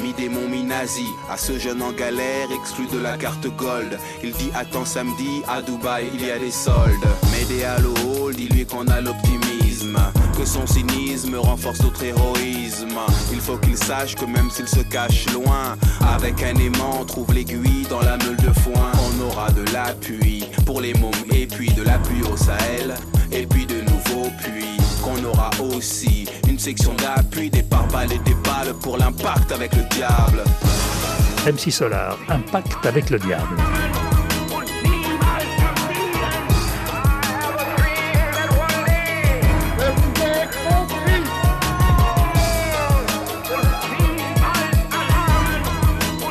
Mi-démon, 0.00 0.48
mi-nazi. 0.48 1.06
À 1.30 1.36
ce 1.36 1.58
jeune 1.58 1.82
en 1.82 1.92
galère, 1.92 2.48
exclu 2.52 2.86
de 2.86 2.98
la 2.98 3.16
carte 3.16 3.46
gold. 3.56 3.98
Il 4.22 4.32
dit 4.32 4.50
attends 4.54 4.84
samedi, 4.84 5.42
à 5.48 5.62
Dubaï, 5.62 6.04
il 6.14 6.26
y 6.26 6.30
a 6.30 6.38
des 6.38 6.50
soldes. 6.50 7.08
Médéal 7.32 7.84
au 7.86 8.24
hall, 8.26 8.34
dis-lui 8.34 8.66
qu'on 8.66 8.86
a 8.86 9.00
l'optimisme. 9.00 9.98
Que 10.36 10.44
son 10.44 10.66
cynisme 10.66 11.36
renforce 11.36 11.82
notre 11.82 12.04
héroïsme. 12.04 12.98
Il 13.32 13.40
faut 13.40 13.56
qu'il 13.56 13.76
sache 13.76 14.14
que 14.14 14.24
même 14.24 14.50
s'il 14.50 14.68
se 14.68 14.80
cache 14.80 15.26
loin, 15.32 15.76
avec 16.14 16.42
un 16.42 16.54
aimant, 16.54 16.98
on 17.00 17.04
trouve 17.04 17.32
l'aiguille 17.34 17.86
dans 17.90 18.00
la 18.00 18.16
meule 18.18 18.36
de 18.36 18.52
foin. 18.60 18.92
On 19.08 19.24
aura 19.24 19.50
de 19.50 19.64
l'appui 19.72 20.44
pour 20.66 20.80
les 20.80 20.94
mômes 20.94 21.24
et 21.32 21.46
puis 21.46 21.70
de 21.72 21.82
l'appui 21.82 22.22
au 22.22 22.36
Sahel. 22.36 22.94
Et 23.32 23.46
puis 23.46 23.66
de 23.66 23.80
nouveaux 23.80 24.30
puits 24.42 24.77
qu'on 25.08 25.24
aura 25.24 25.50
aussi 25.74 26.26
une 26.48 26.58
section 26.58 26.92
d'appui, 26.94 27.50
des 27.50 27.62
pare-balles 27.62 28.12
et 28.12 28.18
des 28.18 28.34
balles 28.34 28.74
pour 28.82 28.98
l'impact 28.98 29.52
avec 29.52 29.74
le 29.74 29.82
diable. 29.90 30.44
MC 31.46 31.70
Solar, 31.70 32.18
impact 32.28 32.84
avec 32.84 33.10
le 33.10 33.18
diable. 33.18 33.56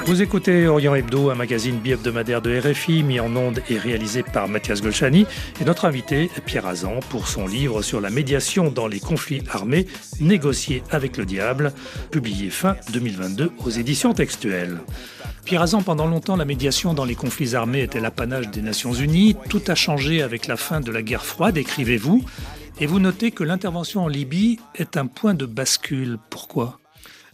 Vous 0.08 0.22
écoutez 0.22 0.68
Orient 0.68 0.96
Hebdo, 0.96 1.32
un 1.32 1.36
magazine 1.36 1.80
bi-hebdomadaire 1.80 2.42
de 2.42 2.58
RFI 2.58 3.04
mis 3.04 3.20
en 3.20 3.36
onde 3.36 3.62
et 3.70 3.78
réalisé 3.78 4.24
par 4.24 4.48
Mathias 4.48 4.82
Golchani. 4.82 5.26
Et 5.60 5.66
notre 5.66 5.84
invité, 5.84 6.30
Pierre 6.46 6.66
Azan, 6.66 7.02
pour 7.10 7.28
son 7.28 7.46
livre 7.46 7.82
sur 7.82 8.00
la 8.00 8.10
médiation 8.10 8.72
dans 8.72 8.88
les 8.88 9.02
conflits 9.02 9.44
armés, 9.52 9.86
négocier 10.22 10.82
avec 10.92 11.18
le 11.18 11.26
diable, 11.26 11.74
publié 12.10 12.50
fin 12.50 12.78
2022 12.94 13.52
aux 13.66 13.70
éditions 13.70 14.14
textuelles. 14.14 14.80
Pierre 15.44 15.64
Azan, 15.64 15.82
pendant 15.82 16.08
longtemps, 16.08 16.38
la 16.38 16.46
médiation 16.46 16.94
dans 16.94 17.04
les 17.04 17.16
conflits 17.16 17.56
armés 17.56 17.82
était 17.82 18.00
l'apanage 18.00 18.50
des 18.50 18.62
Nations 18.62 18.94
Unies. 18.94 19.36
Tout 19.50 19.64
a 19.68 19.76
changé 19.76 20.22
avec 20.22 20.48
la 20.48 20.56
fin 20.56 20.80
de 20.80 20.90
la 20.90 21.02
guerre 21.02 21.26
froide, 21.26 21.58
écrivez-vous. 21.58 22.24
Et 22.80 22.86
vous 22.86 23.02
notez 23.02 23.32
que 23.32 23.44
l'intervention 23.44 24.06
en 24.06 24.08
Libye 24.08 24.58
est 24.74 24.96
un 24.96 25.08
point 25.08 25.34
de 25.34 25.46
bascule. 25.46 26.18
Pourquoi? 26.30 26.80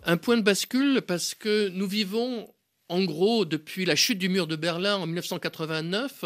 Un 0.07 0.17
point 0.17 0.37
de 0.37 0.41
bascule 0.41 1.03
parce 1.05 1.35
que 1.35 1.69
nous 1.69 1.87
vivons 1.87 2.47
en 2.93 3.03
gros, 3.05 3.43
depuis 3.43 3.85
la 3.85 3.95
chute 3.95 4.19
du 4.19 4.29
mur 4.29 4.45
de 4.45 4.55
Berlin 4.55 4.97
en 4.97 5.07
1989, 5.07 6.25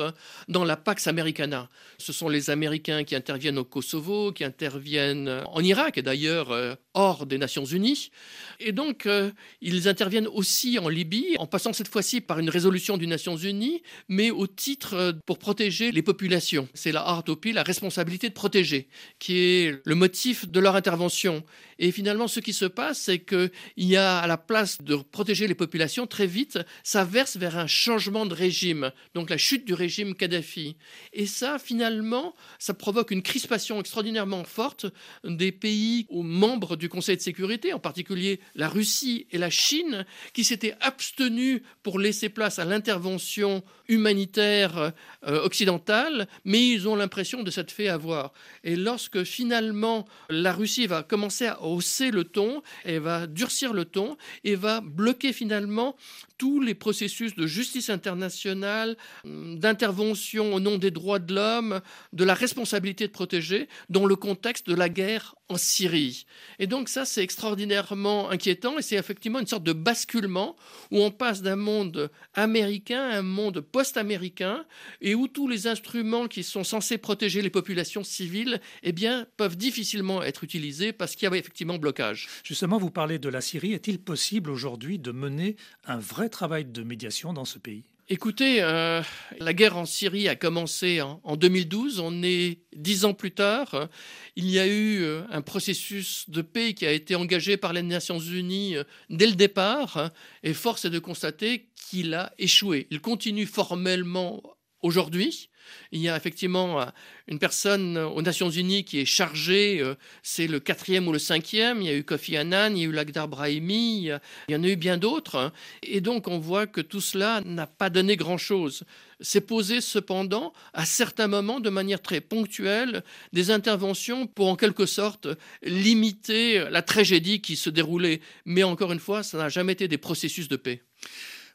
dans 0.50 0.66
la 0.66 0.76
Pax 0.76 1.08
Americana. 1.08 1.70
Ce 1.98 2.12
sont 2.12 2.28
les 2.28 2.50
Américains 2.50 3.06
qui 3.06 3.16
interviennent 3.16 3.58
au 3.58 3.64
Kosovo, 3.64 4.34
qui 4.34 4.44
interviennent 4.44 5.44
en 5.46 5.64
Irak, 5.64 5.98
et 5.98 6.02
d'ailleurs 6.02 6.52
euh, 6.52 6.76
hors 6.94 7.26
des 7.26 7.38
Nations 7.38 7.64
Unies. 7.64 8.12
Et 8.60 8.74
donc, 8.74 9.06
euh, 9.06 9.32
ils 9.62 9.88
interviennent 9.88 10.28
aussi 10.28 10.78
en 10.78 10.90
Libye, 10.90 11.38
en 11.40 11.48
passant 11.48 11.72
cette 11.72 11.88
fois-ci 11.88 12.20
par 12.20 12.40
une 12.40 12.50
résolution 12.50 12.98
des 12.98 13.08
Nations 13.08 13.38
Unies, 13.38 13.82
mais 14.10 14.30
au 14.30 14.46
titre 14.46 14.94
euh, 14.96 15.14
pour 15.26 15.40
protéger 15.40 15.94
les 15.94 16.02
populations. 16.02 16.68
C'est 16.74 16.92
la 16.92 17.02
Artopie, 17.02 17.54
la 17.54 17.64
responsabilité 17.64 18.28
de 18.28 18.34
protéger, 18.34 18.90
qui 19.20 19.38
est 19.38 19.82
le 19.86 19.96
motif 19.96 20.50
de 20.50 20.60
leur 20.60 20.76
intervention. 20.76 21.46
Et 21.80 21.92
finalement, 21.92 22.28
ce 22.28 22.40
qui 22.40 22.54
se 22.54 22.66
passe, 22.66 23.00
c'est 23.00 23.20
qu'il 23.20 23.50
y 23.78 23.96
a 23.96 24.20
à 24.20 24.28
la 24.28 24.38
place 24.38 24.82
de 24.82 24.96
protéger 24.96 25.48
les 25.48 25.56
populations, 25.56 26.08
très 26.08 26.28
vite, 26.28 26.60
ça 26.84 27.04
verse 27.04 27.38
vers 27.38 27.58
un 27.58 27.68
changement 27.68 28.26
de 28.26 28.34
régime, 28.34 28.92
donc 29.14 29.30
la 29.30 29.38
chute 29.38 29.66
du 29.66 29.74
régime 29.74 30.16
Kadhafi. 30.16 30.76
Et 31.14 31.26
ça, 31.26 31.60
finalement, 31.60 32.34
ça 32.60 32.74
provoque 32.74 33.12
une 33.12 33.22
crispation 33.22 33.80
extraordinairement 33.80 34.44
forte 34.44 34.86
des 35.24 35.52
pays 35.52 36.06
aux 36.10 36.24
membres 36.24 36.76
du 36.76 36.90
Conseil 36.90 37.18
de 37.18 37.22
sécurité, 37.22 37.74
en 37.74 37.80
particulier 37.80 38.40
la 38.56 38.70
Russie 38.70 39.28
et 39.32 39.38
la 39.38 39.50
Chine, 39.50 40.06
qui 40.34 40.44
s'étaient 40.44 40.76
abstenus 40.82 41.62
pour 41.84 42.00
laisser 42.00 42.30
place 42.30 42.60
à 42.60 42.66
l'intervention 42.66 43.64
humanitaire 43.88 44.94
euh, 45.26 45.42
occidentale, 45.44 46.28
mais 46.44 46.68
ils 46.68 46.88
ont 46.88 46.96
l'impression 46.96 47.44
de 47.44 47.52
s'être 47.52 47.72
fait 47.72 47.88
avoir. 47.88 48.34
Et 48.64 48.76
lorsque 48.76 49.24
finalement 49.24 50.06
la 50.30 50.54
Russie 50.54 50.88
va 50.88 51.04
commencer 51.04 51.46
à 51.46 51.62
hausser 51.68 52.12
le 52.12 52.24
ton, 52.24 52.62
elle 52.84 53.00
va 53.00 53.28
durcir 53.28 53.74
le 53.74 53.86
ton 53.86 54.18
et 54.44 54.56
va 54.56 54.82
bloquer 54.82 55.34
finalement 55.34 55.96
tous 56.38 56.62
les 56.62 56.76
processus 56.76 57.36
de 57.36 57.48
justice 57.48 57.90
internationale, 57.90 58.96
d'intervention 59.26 60.54
au 60.54 60.60
nom 60.60 60.78
des 60.78 60.92
droits 60.92 61.20
de 61.20 61.34
l'homme, 61.34 61.82
de 62.14 62.24
la 62.24 62.34
responsabilité 62.34 63.08
de 63.08 63.12
protéger, 63.12 63.68
dans 63.90 64.06
le 64.06 64.16
contexte 64.16 64.68
de 64.68 64.76
la 64.76 64.90
guerre 64.90 65.36
en 65.50 65.58
Syrie. 65.58 66.26
Et 66.60 66.68
donc 66.68 66.90
ça, 66.90 67.06
c'est 67.06 67.24
extraordinairement 67.24 68.30
inquiétant 68.30 68.78
et 68.78 68.82
c'est 68.82 68.96
effectivement 68.96 69.40
une 69.40 69.48
sorte 69.48 69.64
de 69.64 69.74
basculement 69.74 70.56
où 70.92 71.02
on 71.02 71.12
passe 71.12 71.42
d'un 71.42 71.56
monde 71.56 72.10
américain 72.34 73.02
à 73.02 73.18
un 73.18 73.22
monde 73.22 73.62
post-américain 73.62 74.66
et 75.02 75.16
où 75.16 75.28
tous 75.28 75.48
les 75.48 75.68
instruments 75.68 76.28
qui 76.28 76.44
sont 76.44 76.64
censés 76.64 76.98
protéger 76.98 77.42
les 77.42 77.50
populations 77.50 78.04
civiles 78.04 78.60
eh 78.84 78.92
bien, 78.92 79.28
peuvent 79.38 79.58
difficilement 79.58 80.22
être 80.22 80.44
utilisés 80.44 80.92
parce 80.92 81.16
qu'il 81.16 81.24
y 81.24 81.28
avait 81.28 81.40
effectivement 81.40 81.78
blocage. 81.78 82.28
Justement, 82.44 82.78
vous 82.78 82.92
parlez 82.92 83.20
de 83.20 83.30
la 83.30 83.42
Syrie. 83.42 83.74
Est-il 83.74 84.00
possible 84.00 84.50
aujourd'hui 84.50 85.00
de 85.00 85.12
mener 85.12 85.56
un 85.86 85.98
vrai 85.98 86.30
travail 86.30 86.66
de 86.66 86.84
médiation 86.84 87.34
dans 87.34 87.46
ce 87.46 87.60
pays? 87.60 87.84
Écoutez, 88.10 88.62
euh, 88.62 89.02
la 89.38 89.54
guerre 89.54 89.76
en 89.76 89.86
Syrie 89.86 90.30
a 90.30 90.38
commencé 90.38 91.02
en, 91.02 91.36
2012. 91.36 92.00
On 92.00 92.24
est 92.24 92.60
dix 92.74 93.04
ans 93.04 93.14
plus 93.14 93.32
tard. 93.32 93.90
Il 94.38 94.50
y 94.50 94.60
a 94.60 94.66
eu 94.66 95.02
euh, 95.02 95.24
un 95.30 95.42
processus 95.42 96.30
de 96.30 96.42
paix 96.42 96.74
qui 96.74 96.86
a 96.86 96.94
été 96.94 97.16
engagé 97.16 97.58
par 97.58 97.74
les 97.74 97.84
Nations 97.84 98.20
Unies 98.20 98.78
euh, 98.78 98.86
dès 99.10 99.28
le 99.28 99.34
départ. 99.34 100.12
Et 100.44 100.54
force 100.54 100.86
est 100.86 100.90
de 100.90 101.00
constater 101.00 101.68
qu'il 101.76 102.14
a 102.14 102.32
échoué. 102.38 102.88
Il 102.92 103.02
continue 103.02 103.46
formellement 103.46 104.42
aujourd'hui. 104.82 105.50
Il 105.92 106.00
y 106.00 106.10
a 106.10 106.16
effectivement 106.16 106.82
euh, 106.82 106.86
une 107.28 107.40
personne 107.40 107.98
aux 107.98 108.22
Nations 108.22 108.50
Unies 108.50 108.84
qui 108.84 109.00
est 109.00 109.06
chargée, 109.06 109.80
euh, 109.82 109.96
c'est 110.24 110.48
le 110.48 110.60
quatrième 110.60 111.08
ou 111.08 111.12
le 111.12 111.20
cinquième. 111.20 111.82
Il 111.82 111.88
y 111.88 111.90
a 111.90 111.96
eu 111.96 112.04
Kofi 112.04 112.38
Annan, 112.38 112.76
il 112.76 112.82
y 112.82 112.86
a 112.86 112.88
eu 112.88 112.92
Lagdar 112.92 113.28
Brahimi, 113.28 114.06
il 114.06 114.20
y 114.50 114.56
en 114.56 114.64
a 114.64 114.68
eu 114.68 114.76
bien 114.76 114.98
d'autres. 114.98 115.36
Hein. 115.36 115.52
Et 115.84 116.02
donc 116.02 116.28
on 116.28 116.40
voit 116.40 116.68
que 116.68 116.82
tout 116.82 117.02
cela 117.02 117.42
n'a 117.46 117.68
pas 117.68 117.90
donné 117.90 118.16
grand-chose. 118.16 118.84
C'est 119.20 119.42
posé 119.42 119.82
cependant 119.82 120.54
à 120.74 120.86
certains 120.86 121.28
moments 121.28 121.60
de 121.60 121.70
manière 121.70 122.02
très 122.02 122.22
ponctuelle 122.22 123.04
des 123.34 123.50
interventions 123.50 124.28
pour 124.28 124.48
en 124.48 124.56
quelque 124.56 124.86
sorte 124.86 125.28
limiter 125.64 126.66
la 126.70 126.84
tragédie 126.84 127.42
qui 127.42 127.56
se 127.56 127.72
déroulait. 127.72 128.22
Mais 128.46 128.64
encore 128.64 128.94
une 128.94 129.00
fois, 129.00 129.24
ça 129.24 129.38
n'a 129.38 129.50
jamais 129.50 129.74
été 129.74 129.88
des 129.88 129.98
processus 129.98 130.48
de 130.48 130.56
paix. 130.56 130.84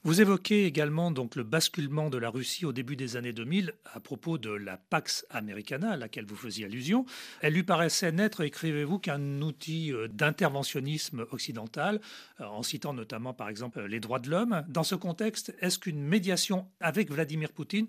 Vous 0.05 0.21
évoquez 0.21 0.67
également 0.67 1.13
donc 1.13 1.37
le 1.37 1.45
basculement 1.45 2.11
de 2.11 2.19
la 2.19 2.29
Russie 2.29 2.67
au 2.67 2.73
début 2.73 2.97
des 2.97 3.17
années 3.17 3.33
2000 3.33 3.73
à 3.95 4.01
propos 4.01 4.37
de 4.37 4.51
la 4.51 4.77
Pax 4.77 5.25
Americana 5.31 5.93
à 5.93 5.97
laquelle 5.97 6.25
vous 6.25 6.35
faisiez 6.35 6.65
allusion. 6.65 7.07
Elle 7.41 7.53
lui 7.53 7.63
paraissait 7.63 8.11
n'être, 8.11 8.41
écrivez-vous, 8.41 8.99
qu'un 8.99 9.41
outil 9.43 9.93
euh, 9.93 10.09
d'interventionnisme 10.09 11.25
occidental, 11.31 12.01
euh, 12.41 12.47
en 12.47 12.65
citant 12.65 12.95
notamment 12.95 13.33
par 13.33 13.49
exemple 13.49 13.81
les 13.85 14.01
droits 14.01 14.19
de 14.19 14.29
l'homme. 14.29 14.65
Dans 14.67 14.83
ce 14.83 14.97
contexte, 14.97 15.55
est-ce 15.61 15.79
qu'une 15.79 16.03
médiation 16.03 16.67
avec 16.81 17.09
Vladimir 17.09 17.53
Poutine 17.53 17.87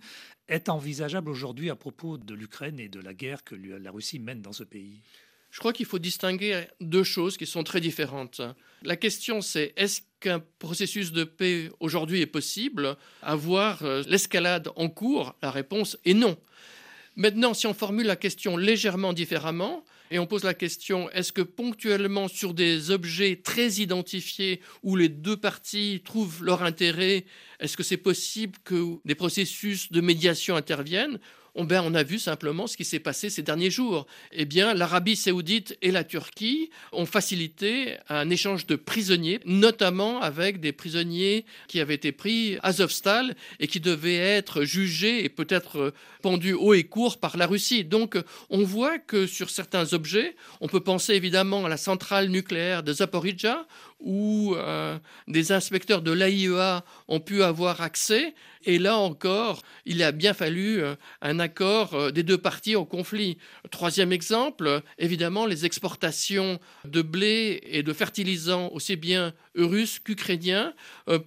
est 0.48 0.70
envisageable 0.70 1.32
aujourd'hui 1.32 1.72
à 1.72 1.76
propos 1.76 2.20
de 2.20 2.36
l'Ukraine 2.36 2.80
et 2.80 2.90
de 2.90 3.00
la 3.00 3.16
guerre 3.16 3.44
que 3.44 3.56
la 3.56 3.90
Russie 3.90 4.20
mène 4.20 4.44
dans 4.44 4.54
ce 4.54 4.64
pays? 4.64 5.02
Je 5.54 5.60
crois 5.60 5.72
qu'il 5.72 5.86
faut 5.86 6.00
distinguer 6.00 6.66
deux 6.82 7.04
choses 7.04 7.38
qui 7.38 7.46
sont 7.46 7.64
très 7.64 7.80
différentes. 7.80 8.42
La 8.82 8.98
question, 8.98 9.40
c'est 9.42 9.72
est-ce 9.78 10.02
qu'un 10.20 10.42
processus 10.58 11.12
de 11.12 11.24
paix 11.24 11.70
aujourd'hui 11.80 12.22
est 12.22 12.26
possible? 12.26 12.98
Avoir 13.22 13.84
euh, 13.84 14.02
l'escalade 14.08 14.70
en 14.76 14.90
cours? 14.90 15.36
La 15.44 15.52
réponse 15.52 15.96
est 16.06 16.16
non. 16.16 16.38
Maintenant, 17.16 17.54
si 17.54 17.68
on 17.68 17.76
formule 17.76 18.08
la 18.08 18.16
question 18.16 18.58
légèrement 18.58 19.14
différemment, 19.14 19.86
et 20.10 20.18
on 20.18 20.26
pose 20.26 20.44
la 20.44 20.56
question 20.56 21.10
est-ce 21.12 21.32
que 21.32 21.44
ponctuellement 21.44 22.28
sur 22.28 22.56
des 22.56 22.90
objets 22.90 23.40
très 23.44 23.74
identifiés 23.74 24.60
où 24.82 24.96
les 24.96 25.10
deux 25.10 25.38
parties 25.38 26.02
trouvent 26.04 26.44
leur 26.44 26.64
intérêt, 26.64 27.26
est-ce 27.60 27.78
que 27.78 27.84
c'est 27.84 27.98
possible 27.98 28.58
que 28.64 28.98
des 29.06 29.16
processus 29.16 29.92
de 29.92 30.02
médiation 30.02 30.56
interviennent? 30.56 31.20
On, 31.56 31.66
ben, 31.66 31.84
on 31.86 31.94
a 31.94 32.04
vu 32.04 32.20
simplement 32.20 32.68
ce 32.68 32.78
qui 32.78 32.86
s'est 32.86 33.00
passé 33.00 33.30
ces 33.30 33.44
derniers 33.44 33.70
jours. 33.70 34.08
Eh 34.32 34.46
bien, 34.46 34.74
l'Arabie 34.74 35.16
saoudite 35.16 35.78
et 35.82 35.92
la 35.92 36.04
Turquie 36.04 36.70
ont 36.92 37.06
facilité 37.06 37.98
un 38.10 38.30
échange 38.30 38.66
de 38.66 38.76
prisonniers, 38.76 39.40
notamment 39.46 40.22
avec 40.22 40.60
des 40.60 40.72
prisonniers 40.72 41.46
qui 41.68 41.80
avaient 41.80 41.94
été 41.96 42.12
pris 42.12 42.58
à 42.58 42.74
Azovstal 42.74 43.36
et 43.60 43.68
qui 43.68 43.80
devaient 43.80 44.18
être 44.18 44.64
jugés 44.64 45.24
et 45.24 45.30
peut-être 45.30 45.94
pendus 46.24 46.54
haut 46.54 46.74
et 46.74 46.86
court 46.86 47.20
par 47.20 47.38
la 47.38 47.46
Russie. 47.46 47.84
Donc, 47.84 48.18
on 48.50 48.64
voit 48.64 48.98
que 48.98 49.28
sur 49.28 49.52
certains 49.52 49.94
objets, 49.94 50.36
on 50.60 50.68
peut 50.68 50.80
penser 50.80 51.14
évidemment 51.14 51.66
à 51.66 51.70
la 51.70 51.78
centrale 51.78 52.30
nucléaire 52.30 52.82
de 52.82 52.94
Zaporizhia 52.94 53.68
où 54.04 54.54
euh, 54.56 55.00
des 55.28 55.52
inspecteurs 55.52 56.02
de 56.02 56.12
l'AIEA 56.12 56.84
ont 57.08 57.20
pu 57.20 57.42
avoir 57.42 57.82
accès. 57.82 58.36
Et 58.66 58.80
là 58.80 58.98
encore, 58.98 59.62
il 59.86 60.04
a 60.04 60.12
bien 60.12 60.34
fallu 60.34 60.82
euh, 60.82 60.96
un 61.22 61.40
accord 61.40 61.94
euh, 61.94 62.12
des 62.12 62.24
deux 62.24 62.38
parties 62.38 62.76
au 62.76 62.86
conflit. 62.86 63.38
Troisième 63.72 64.12
exemple, 64.12 64.82
évidemment, 65.00 65.46
les 65.46 65.66
exportations 65.66 66.60
de 66.86 67.02
blé 67.02 67.62
et 67.66 67.84
de 67.84 67.94
fertilisants 67.94 68.70
aussi 68.74 68.96
bien 68.96 69.34
russes 69.56 70.00
qu'ukrainiens 70.00 70.74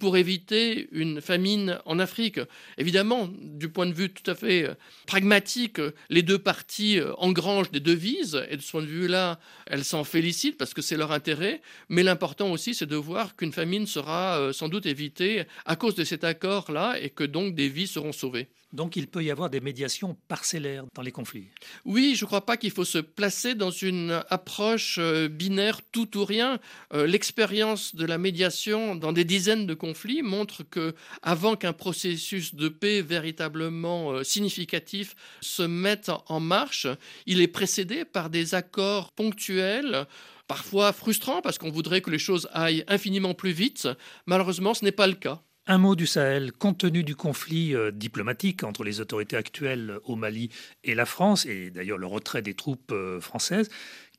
pour 0.01 0.17
éviter 0.17 0.89
une 0.91 1.21
famine 1.21 1.79
en 1.85 1.97
Afrique. 1.97 2.41
Évidemment, 2.77 3.29
du 3.31 3.69
point 3.69 3.85
de 3.85 3.93
vue 3.93 4.09
tout 4.09 4.29
à 4.29 4.35
fait 4.35 4.69
pragmatique, 5.05 5.79
les 6.09 6.23
deux 6.23 6.37
parties 6.37 6.99
engrangent 7.17 7.71
des 7.71 7.79
devises 7.79 8.43
et 8.49 8.57
de 8.57 8.61
ce 8.61 8.71
point 8.71 8.81
de 8.81 8.87
vue-là, 8.87 9.39
elles 9.65 9.85
s'en 9.85 10.03
félicitent 10.03 10.57
parce 10.57 10.73
que 10.73 10.81
c'est 10.81 10.97
leur 10.97 11.13
intérêt. 11.13 11.61
Mais 11.87 12.03
l'important 12.03 12.51
aussi, 12.51 12.66
c'est 12.73 12.85
de 12.85 12.95
voir 12.95 13.35
qu'une 13.35 13.51
famine 13.51 13.85
sera 13.85 14.39
euh, 14.39 14.53
sans 14.53 14.69
doute 14.69 14.85
évitée 14.85 15.43
à 15.65 15.75
cause 15.75 15.95
de 15.95 16.03
cet 16.03 16.23
accord-là 16.23 16.99
et 17.01 17.09
que 17.09 17.23
donc 17.23 17.55
des 17.55 17.69
vies 17.69 17.87
seront 17.87 18.11
sauvées. 18.11 18.47
Donc 18.73 18.95
il 18.95 19.07
peut 19.07 19.23
y 19.23 19.31
avoir 19.31 19.49
des 19.49 19.61
médiations 19.61 20.17
parcellaires 20.27 20.83
dans 20.93 21.01
les 21.01 21.11
conflits. 21.11 21.47
Oui, 21.85 22.15
je 22.15 22.25
ne 22.25 22.27
crois 22.27 22.45
pas 22.45 22.57
qu'il 22.57 22.71
faut 22.71 22.85
se 22.85 22.97
placer 22.97 23.55
dans 23.55 23.71
une 23.71 24.21
approche 24.29 24.97
euh, 24.99 25.29
binaire 25.29 25.81
tout 25.91 26.17
ou 26.17 26.25
rien. 26.25 26.59
Euh, 26.93 27.07
l'expérience 27.07 27.95
de 27.95 28.05
la 28.05 28.17
médiation 28.17 28.95
dans 28.95 29.13
des 29.13 29.23
dizaines 29.23 29.67
de 29.67 29.73
conflits 29.73 30.21
montre 30.21 30.63
que 30.63 30.93
avant 31.21 31.55
qu'un 31.55 31.73
processus 31.73 32.55
de 32.55 32.67
paix 32.67 33.01
véritablement 33.01 34.23
significatif 34.23 35.15
se 35.41 35.63
mette 35.63 36.11
en 36.27 36.39
marche, 36.39 36.87
il 37.25 37.41
est 37.41 37.47
précédé 37.47 38.03
par 38.05 38.29
des 38.29 38.53
accords 38.53 39.11
ponctuels 39.11 40.07
parfois 40.47 40.93
frustrant 40.93 41.41
parce 41.41 41.57
qu'on 41.57 41.71
voudrait 41.71 42.01
que 42.01 42.09
les 42.09 42.19
choses 42.19 42.47
aillent 42.53 42.83
infiniment 42.87 43.33
plus 43.33 43.51
vite. 43.51 43.87
Malheureusement, 44.25 44.73
ce 44.73 44.85
n'est 44.85 44.91
pas 44.91 45.07
le 45.07 45.13
cas. 45.13 45.41
Un 45.69 45.79
mot 45.79 45.97
du 45.97 46.07
Sahel, 46.07 46.53
compte 46.53 46.77
tenu 46.77 47.03
du 47.03 47.17
conflit 47.17 47.75
euh, 47.75 47.91
diplomatique 47.91 48.63
entre 48.63 48.85
les 48.85 49.01
autorités 49.01 49.35
actuelles 49.35 49.99
au 50.05 50.15
Mali 50.15 50.49
et 50.85 50.95
la 50.95 51.05
France, 51.05 51.45
et 51.45 51.71
d'ailleurs 51.71 51.97
le 51.97 52.07
retrait 52.07 52.41
des 52.41 52.53
troupes 52.53 52.93
euh, 52.93 53.19
françaises, 53.19 53.69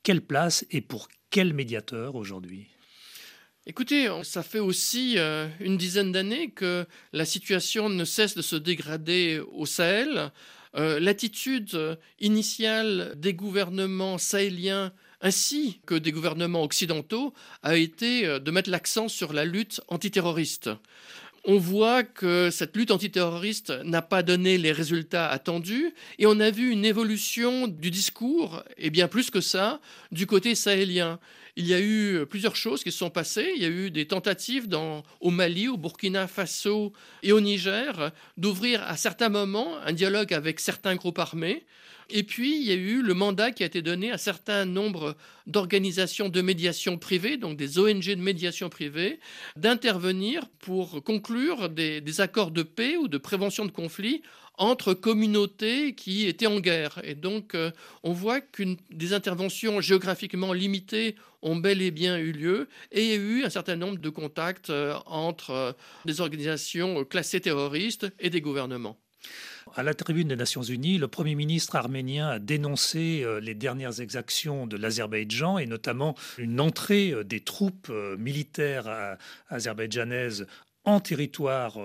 quelle 0.03 0.21
place 0.21 0.63
et 0.69 0.81
pour 0.81 1.07
quel 1.31 1.55
médiateur 1.55 2.13
aujourd'hui? 2.13 2.67
Écoutez, 3.65 4.11
ça 4.21 4.43
fait 4.43 4.59
aussi 4.59 5.15
euh, 5.17 5.47
une 5.59 5.77
dizaine 5.77 6.11
d'années 6.11 6.51
que 6.51 6.85
la 7.13 7.25
situation 7.25 7.89
ne 7.89 8.05
cesse 8.05 8.35
de 8.35 8.43
se 8.43 8.55
dégrader 8.55 9.41
au 9.51 9.65
Sahel. 9.65 10.31
L'attitude 10.75 11.97
initiale 12.19 13.15
des 13.17 13.33
gouvernements 13.33 14.19
sahéliens 14.19 14.93
ainsi 15.21 15.79
que 15.85 15.95
des 15.95 16.11
gouvernements 16.11 16.63
occidentaux, 16.63 17.33
a 17.63 17.75
été 17.75 18.25
euh, 18.25 18.39
de 18.39 18.51
mettre 18.51 18.69
l'accent 18.69 19.07
sur 19.07 19.33
la 19.33 19.45
lutte 19.45 19.81
antiterroriste. 19.87 20.69
On 21.45 21.57
voit 21.57 22.03
que 22.03 22.49
cette 22.51 22.75
lutte 22.75 22.91
antiterroriste 22.91 23.71
n'a 23.83 24.01
pas 24.01 24.23
donné 24.23 24.57
les 24.57 24.71
résultats 24.71 25.29
attendus 25.29 25.93
et 26.17 26.25
on 26.25 26.39
a 26.39 26.51
vu 26.51 26.69
une 26.69 26.85
évolution 26.85 27.67
du 27.67 27.91
discours, 27.91 28.63
et 28.77 28.89
bien 28.89 29.07
plus 29.07 29.29
que 29.29 29.41
ça, 29.41 29.79
du 30.11 30.27
côté 30.27 30.53
sahélien. 30.53 31.19
Il 31.55 31.65
y 31.67 31.73
a 31.73 31.81
eu 31.81 32.25
plusieurs 32.29 32.55
choses 32.55 32.83
qui 32.83 32.91
se 32.91 32.97
sont 32.97 33.09
passées. 33.09 33.51
Il 33.55 33.61
y 33.61 33.65
a 33.65 33.69
eu 33.69 33.91
des 33.91 34.07
tentatives 34.07 34.67
au 35.19 35.29
Mali, 35.31 35.67
au 35.67 35.77
Burkina 35.77 36.27
Faso 36.27 36.93
et 37.23 37.31
au 37.31 37.41
Niger 37.41 38.11
d'ouvrir 38.37 38.83
à 38.83 38.97
certains 38.97 39.29
moments 39.29 39.77
un 39.85 39.93
dialogue 39.93 40.33
avec 40.33 40.59
certains 40.59 40.95
groupes 40.95 41.19
armés. 41.19 41.65
Et 42.11 42.23
puis, 42.23 42.59
il 42.59 42.63
y 42.63 42.71
a 42.71 42.75
eu 42.75 43.03
le 43.03 43.13
mandat 43.13 43.51
qui 43.51 43.61
a 43.61 43.67
été 43.67 43.83
donné 43.83 44.11
à 44.11 44.17
certain 44.17 44.65
nombre 44.65 45.15
d'organisations 45.45 46.27
de 46.29 46.41
médiation 46.41 46.97
privée, 46.97 47.37
donc 47.37 47.55
des 47.55 47.77
ONG 47.77 48.03
de 48.03 48.15
médiation 48.15 48.69
privée, 48.69 49.19
d'intervenir 49.55 50.47
pour 50.59 51.03
conclure 51.03 51.69
des, 51.69 52.01
des, 52.01 52.21
accords 52.21 52.49
de 52.49 52.63
paix 52.63 52.97
ou 52.97 53.07
de 53.07 53.19
prévention 53.19 53.65
de 53.65 53.71
conflits 53.71 54.23
entre 54.59 54.93
communautés 54.93 55.95
qui 55.95 56.27
étaient 56.27 56.45
en 56.45 56.59
guerre. 56.59 56.99
Et 57.03 57.15
donc, 57.15 57.55
euh, 57.55 57.71
on 58.03 58.11
voit 58.11 58.41
qu'une 58.41 58.77
des 58.91 59.13
interventions 59.13 59.81
géographiquement 59.81 60.53
limitées 60.53 61.15
ont 61.41 61.55
bel 61.55 61.81
et 61.81 61.91
bien 61.91 62.17
eu 62.17 62.33
lieu, 62.33 62.67
et 62.91 63.15
eu 63.15 63.45
un 63.45 63.49
certain 63.49 63.77
nombre 63.77 63.97
de 63.97 64.09
contacts 64.09 64.69
euh, 64.69 64.95
entre 65.05 65.51
euh, 65.51 65.71
des 66.05 66.19
organisations 66.19 67.05
classées 67.05 67.39
terroristes 67.39 68.07
et 68.19 68.29
des 68.29 68.41
gouvernements. 68.41 68.97
À 69.75 69.83
la 69.83 69.93
tribune 69.93 70.27
des 70.27 70.35
Nations 70.35 70.63
Unies, 70.63 70.97
le 70.97 71.07
Premier 71.07 71.35
ministre 71.35 71.75
arménien 71.75 72.27
a 72.27 72.39
dénoncé 72.39 73.23
les 73.41 73.53
dernières 73.53 74.01
exactions 74.01 74.65
de 74.65 74.77
l'Azerbaïdjan 74.77 75.59
et 75.59 75.67
notamment 75.67 76.15
une 76.39 76.59
entrée 76.59 77.13
des 77.23 77.41
troupes 77.41 77.91
militaires 78.17 79.17
azerbaïdjanaises 79.49 80.47
en 80.89 80.99
territoire 80.99 81.77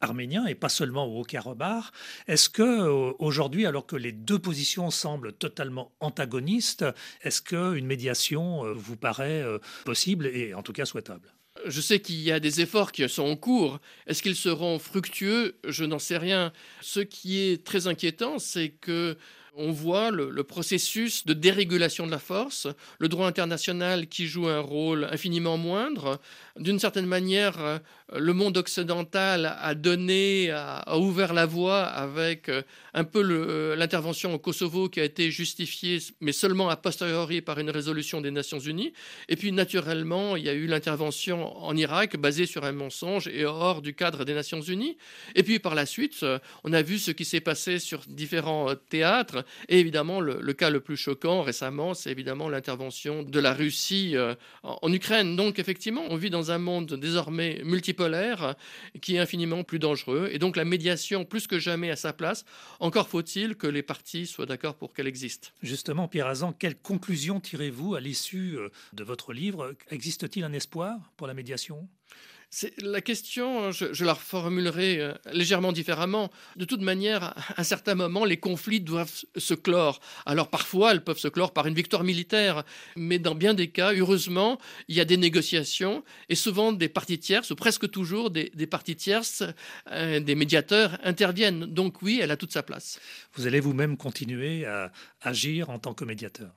arménien 0.00 0.46
et 0.46 0.54
pas 0.54 0.68
seulement 0.68 1.06
au 1.06 1.20
Haut-Karabakh. 1.20 1.84
Est-ce 2.26 2.48
que 2.48 2.88
aujourd'hui, 3.18 3.66
alors 3.66 3.86
que 3.86 3.96
les 3.96 4.12
deux 4.12 4.38
positions 4.38 4.90
semblent 4.90 5.32
totalement 5.32 5.92
antagonistes, 6.00 6.84
est-ce 7.22 7.42
qu'une 7.42 7.86
médiation 7.86 8.72
vous 8.74 8.96
paraît 8.96 9.44
possible 9.84 10.26
et 10.26 10.54
en 10.54 10.62
tout 10.62 10.72
cas 10.72 10.84
souhaitable? 10.84 11.32
Je 11.66 11.80
sais 11.80 12.00
qu'il 12.00 12.20
y 12.20 12.32
a 12.32 12.40
des 12.40 12.60
efforts 12.60 12.90
qui 12.92 13.06
sont 13.08 13.24
en 13.24 13.36
cours. 13.36 13.80
Est-ce 14.06 14.22
qu'ils 14.22 14.36
seront 14.36 14.78
fructueux? 14.78 15.58
Je 15.66 15.84
n'en 15.84 15.98
sais 15.98 16.16
rien. 16.16 16.52
Ce 16.80 17.00
qui 17.00 17.40
est 17.40 17.64
très 17.64 17.86
inquiétant, 17.86 18.38
c'est 18.38 18.70
que 18.70 19.18
on 19.56 19.72
voit 19.72 20.10
le, 20.10 20.42
processus 20.44 21.26
de 21.26 21.32
dérégulation 21.32 22.06
de 22.06 22.10
la 22.10 22.18
force, 22.18 22.66
le 22.98 23.08
droit 23.08 23.26
international 23.26 24.06
qui 24.06 24.26
joue 24.26 24.48
un 24.48 24.60
rôle 24.60 25.08
infiniment 25.10 25.56
moindre. 25.56 26.20
D'une 26.58 26.78
certaine 26.78 27.06
manière, 27.06 27.60
euh, 27.60 27.78
le 28.16 28.32
monde 28.32 28.56
occidental 28.56 29.56
a 29.60 29.74
donné, 29.74 30.50
a, 30.50 30.98
ouvert 30.98 31.32
la 31.32 31.46
voie 31.46 31.82
avec 31.82 32.48
euh, 32.48 32.62
un 32.94 33.04
peu 33.04 33.22
euh, 33.22 33.76
l'intervention 33.76 34.34
au 34.34 34.38
Kosovo 34.38 34.88
qui 34.88 35.00
a 35.00 35.04
été 35.04 35.30
justifiée, 35.30 35.98
mais 36.20 36.32
seulement 36.32 36.68
a 36.68 36.76
posteriori 36.76 37.40
par 37.40 37.58
une 37.58 37.70
résolution 37.70 38.20
des 38.20 38.30
Nations 38.30 38.58
Unies. 38.58 38.92
Et 39.28 39.36
puis, 39.36 39.52
naturellement, 39.52 40.36
il 40.36 40.44
y 40.44 40.48
a 40.48 40.54
eu 40.54 40.66
l'intervention 40.66 41.56
en 41.62 41.76
Irak 41.76 42.16
basée 42.16 42.46
sur 42.46 42.64
un 42.64 42.72
mensonge 42.72 43.28
et 43.28 43.44
hors 43.44 43.82
du 43.82 43.94
cadre 43.94 44.24
des 44.24 44.34
Nations 44.34 44.60
Unies. 44.60 44.96
Et 45.34 45.42
puis, 45.42 45.58
par 45.58 45.74
la 45.74 45.86
suite, 45.86 46.24
on 46.64 46.72
a 46.72 46.82
vu 46.82 46.98
ce 46.98 47.10
qui 47.10 47.24
s'est 47.24 47.40
passé 47.40 47.78
sur 47.78 48.02
différents 48.06 48.74
théâtres 48.88 49.39
et 49.68 49.78
évidemment, 49.80 50.20
le, 50.20 50.52
cas 50.52 50.70
le 50.70 50.80
plus 50.80 50.96
choquant 50.96 51.42
récemment, 51.42 51.94
c'est 51.94 52.10
évidemment 52.10 52.48
l'intervention 52.48 53.22
de 53.22 53.40
la 53.40 53.54
Russie 53.54 54.16
euh, 54.16 54.34
en, 54.62 54.92
Ukraine. 54.92 55.36
Donc, 55.36 55.58
effectivement, 55.58 56.02
on 56.08 56.16
vit 56.16 56.30
dans 56.30 56.50
un 56.50 56.58
monde 56.58 56.94
désormais 56.94 57.60
multipolaire 57.64 58.54
qui 59.00 59.16
est 59.16 59.18
infiniment 59.18 59.64
plus 59.64 59.78
dangereux. 59.78 60.28
Et 60.32 60.38
donc, 60.38 60.56
la 60.56 60.64
médiation, 60.64 61.24
plus 61.24 61.46
que 61.46 61.58
jamais, 61.58 61.90
à 61.90 61.96
sa 61.96 62.12
place. 62.12 62.44
Encore 62.80 63.08
faut-il 63.08 63.56
que 63.56 63.66
les 63.66 63.82
parties 63.82 64.26
soient 64.26 64.46
d'accord 64.46 64.74
pour 64.74 64.92
qu'elle 64.92 65.06
existe. 65.06 65.52
Justement, 65.62 66.08
Pierre 66.08 66.26
Azan, 66.26 66.52
quelle 66.52 66.76
conclusion 66.76 67.40
tirez-vous 67.40 67.94
à 67.94 68.00
l'issue 68.00 68.56
euh, 68.58 68.68
de 68.92 69.04
votre 69.04 69.32
livre? 69.32 69.74
Existe-t-il 69.90 70.44
un 70.44 70.52
espoir 70.52 71.12
pour 71.16 71.26
la 71.26 71.34
médiation? 71.34 71.88
La 72.78 73.00
question, 73.00 73.70
je, 73.70 74.04
la 74.04 74.14
reformulerai 74.14 75.00
euh, 75.00 75.14
légèrement 75.32 75.70
différemment. 75.70 76.30
De 76.56 76.64
toute 76.64 76.80
manière, 76.80 77.22
à 77.56 77.60
un 77.60 77.64
certain 77.64 77.94
moment, 77.94 78.24
les 78.24 78.38
conflits 78.38 78.80
doivent 78.80 79.22
se 79.36 79.54
clore. 79.54 80.00
Alors 80.26 80.48
parfois, 80.48 80.90
elles 80.90 81.04
peuvent 81.04 81.18
se 81.18 81.28
clore 81.28 81.52
par 81.52 81.68
une 81.68 81.74
victoire 81.74 82.02
militaire, 82.02 82.64
mais 82.96 83.20
dans 83.20 83.36
bien 83.36 83.54
des 83.54 83.68
cas, 83.68 83.92
heureusement, 83.94 84.58
il 84.88 84.96
y 84.96 85.00
a 85.00 85.04
des 85.04 85.16
négociations 85.16 86.02
et 86.28 86.34
souvent 86.34 86.72
des 86.72 86.88
parties 86.88 87.20
tierces, 87.20 87.50
ou 87.50 87.56
presque 87.56 87.88
toujours 87.88 88.30
des, 88.30 88.50
parties 88.66 88.96
tierces, 88.96 89.44
euh, 89.92 90.18
des 90.18 90.34
médiateurs 90.34 90.98
interviennent. 91.04 91.66
Donc 91.66 92.02
oui, 92.02 92.18
elle 92.20 92.32
a 92.32 92.36
toute 92.36 92.52
sa 92.52 92.64
place. 92.64 92.98
Vous 93.34 93.46
allez 93.46 93.60
vous-même 93.60 93.96
continuer 93.96 94.66
à 94.66 94.90
agir 95.22 95.70
en 95.70 95.78
tant 95.78 95.94
que 95.94 96.04
médiateur? 96.04 96.50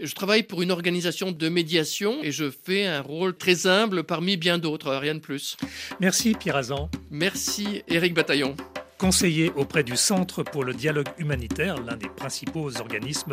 Je 0.00 0.14
travaille 0.14 0.42
pour 0.42 0.62
une 0.62 0.70
organisation 0.70 1.32
de 1.32 1.48
médiation 1.48 2.22
et 2.22 2.32
je 2.32 2.50
fais 2.50 2.86
un 2.86 3.00
rôle 3.00 3.36
très 3.36 3.66
humble 3.66 4.04
parmi 4.04 4.36
bien 4.36 4.58
d'autres, 4.58 4.94
rien 4.94 5.14
de 5.14 5.20
plus. 5.20 5.56
Merci 6.00 6.34
Pierre 6.34 6.56
Azan. 6.56 6.90
Merci 7.10 7.82
Éric 7.88 8.14
Bataillon. 8.14 8.56
Conseiller 8.98 9.50
auprès 9.56 9.82
du 9.82 9.96
Centre 9.96 10.42
pour 10.42 10.64
le 10.64 10.72
dialogue 10.72 11.08
humanitaire, 11.18 11.76
l'un 11.82 11.96
des 11.96 12.08
principaux 12.08 12.80
organismes 12.80 13.32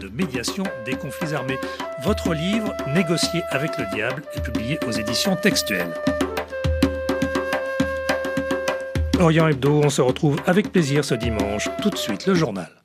de 0.00 0.08
médiation 0.08 0.64
des 0.84 0.94
conflits 0.94 1.34
armés. 1.34 1.58
Votre 2.02 2.34
livre, 2.34 2.74
Négocier 2.94 3.42
avec 3.50 3.78
le 3.78 3.84
diable, 3.94 4.22
est 4.34 4.42
publié 4.42 4.78
aux 4.86 4.92
éditions 4.92 5.36
textuelles. 5.36 5.94
Orient 9.20 9.48
Hebdo, 9.48 9.82
on 9.84 9.90
se 9.90 10.00
retrouve 10.00 10.40
avec 10.46 10.72
plaisir 10.72 11.04
ce 11.04 11.14
dimanche. 11.14 11.68
Tout 11.80 11.90
de 11.90 11.96
suite, 11.96 12.26
le 12.26 12.34
journal. 12.34 12.81